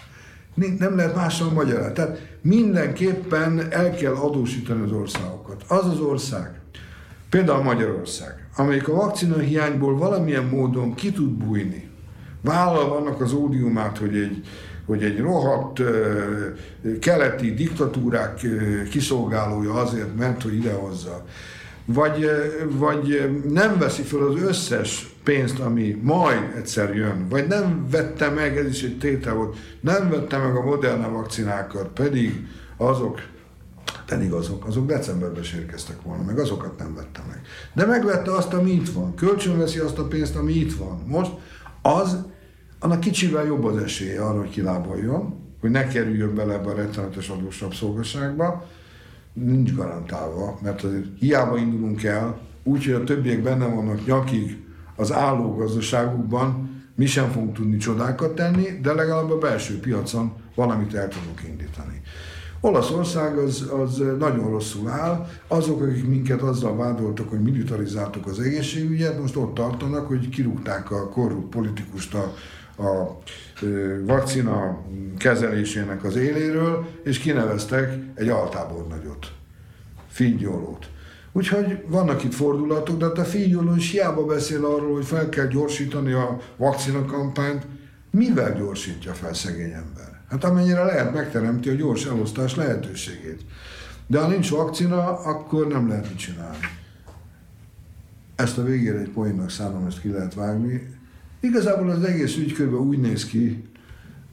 [0.79, 1.93] nem lehet mással magyarázni.
[1.93, 5.63] Tehát mindenképpen el kell adósítani az országokat.
[5.67, 6.59] Az az ország,
[7.29, 11.91] például Magyarország, amelyik a vakcina hiányból valamilyen módon ki tud bújni,
[12.43, 14.45] vállalva annak az ódiumát, hogy egy,
[14.85, 15.81] hogy egy rohadt
[16.99, 18.45] keleti diktatúrák
[18.89, 21.25] kiszolgálója azért, mert hogy idehozza,
[21.85, 22.29] vagy,
[22.69, 28.57] vagy nem veszi fel az összes pénzt, ami majd egyszer jön, vagy nem vette meg,
[28.57, 33.19] ez is egy tétel volt, nem vette meg a Moderna vakcinákat, pedig azok,
[34.05, 37.41] pedig azok, azok decemberben érkeztek volna, meg azokat nem vette meg.
[37.73, 41.03] De megvette azt, ami itt van, kölcsönveszi azt a pénzt, ami itt van.
[41.07, 41.31] Most
[41.81, 42.17] az,
[42.83, 47.29] annak kicsivel jobb az esélye arra, hogy kilábaljon, hogy ne kerüljön bele ebbe a rettenetes
[47.29, 48.65] adósabb szolgaságba,
[49.33, 54.63] nincs garantálva, mert azért hiába indulunk el, úgyhogy a többiek benne vannak nyakig
[54.95, 60.93] az álló gazdaságukban, mi sem fogunk tudni csodákat tenni, de legalább a belső piacon valamit
[60.93, 62.01] el tudunk indítani.
[62.61, 65.27] Olaszország az, az nagyon rosszul áll.
[65.47, 71.09] Azok, akik minket azzal vádoltak, hogy militarizáltuk az egészségügyet, most ott tartanak, hogy kirúgták a
[71.09, 72.33] korrupt politikust a,
[72.77, 73.17] a
[74.05, 74.81] vakcina
[75.17, 79.31] kezelésének az éléről, és kineveztek egy altábornagyot,
[80.07, 80.89] Figyolót.
[81.31, 86.11] Úgyhogy vannak itt fordulatok, de a Figyoló is hiába beszél arról, hogy fel kell gyorsítani
[86.11, 87.67] a vakcina kampányt,
[88.11, 90.21] mivel gyorsítja fel szegény ember?
[90.29, 93.41] Hát amennyire lehet megteremti a gyors elosztás lehetőségét.
[94.07, 96.57] De ha nincs vakcina, akkor nem lehet mit csinálni.
[98.35, 101.01] Ezt a végére egy poénnak szánom, ezt ki lehet vágni.
[101.43, 103.63] Igazából az egész ügy körben úgy néz ki,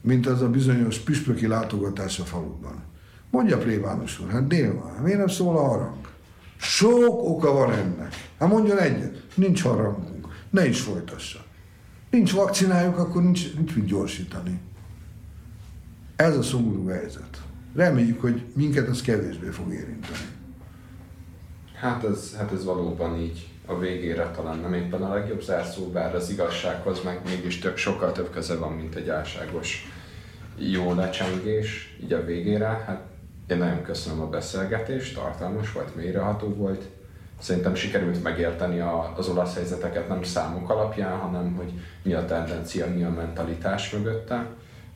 [0.01, 2.83] mint az a bizonyos püspöki látogatás a faluban.
[3.29, 6.09] Mondja plébános úr, hát dél van, miért nem szól a harang?
[6.57, 8.13] Sok oka van ennek.
[8.39, 11.45] Hát mondjon egyet, nincs harangunk, ne is folytassa.
[12.09, 14.59] Nincs vakcinájuk, akkor nincs, nincs mit gyorsítani.
[16.15, 17.41] Ez a szomorú helyzet.
[17.75, 20.27] Reméljük, hogy minket ez kevésbé fog érinteni.
[21.73, 26.15] Hát ez, hát ez valóban így a végére talán nem éppen a legjobb zárszó, bár
[26.15, 29.87] az igazsághoz meg mégis tök, sokkal több köze van, mint egy álságos
[30.57, 32.65] jó lecsengés így a végére.
[32.65, 33.01] Hát
[33.47, 36.83] én nagyon köszönöm a beszélgetést, tartalmas volt, mélyreható volt.
[37.39, 42.93] Szerintem sikerült megérteni a, az olasz helyzeteket nem számok alapján, hanem hogy mi a tendencia,
[42.93, 44.45] mi a mentalitás mögötte.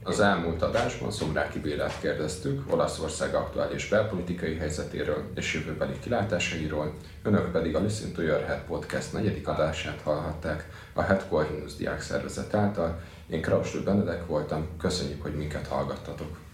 [0.07, 6.93] Az elmúlt adásban Szomráki Bélát kérdeztük Olaszország aktuális belpolitikai helyzetéről és jövőbeli kilátásairól,
[7.23, 12.01] önök pedig a Listen to Your Head podcast negyedik adását hallhatták a Headquarter News diák
[12.01, 13.01] szervezet által.
[13.29, 16.44] Én Kraustul Benedek voltam, köszönjük, hogy minket hallgattatok!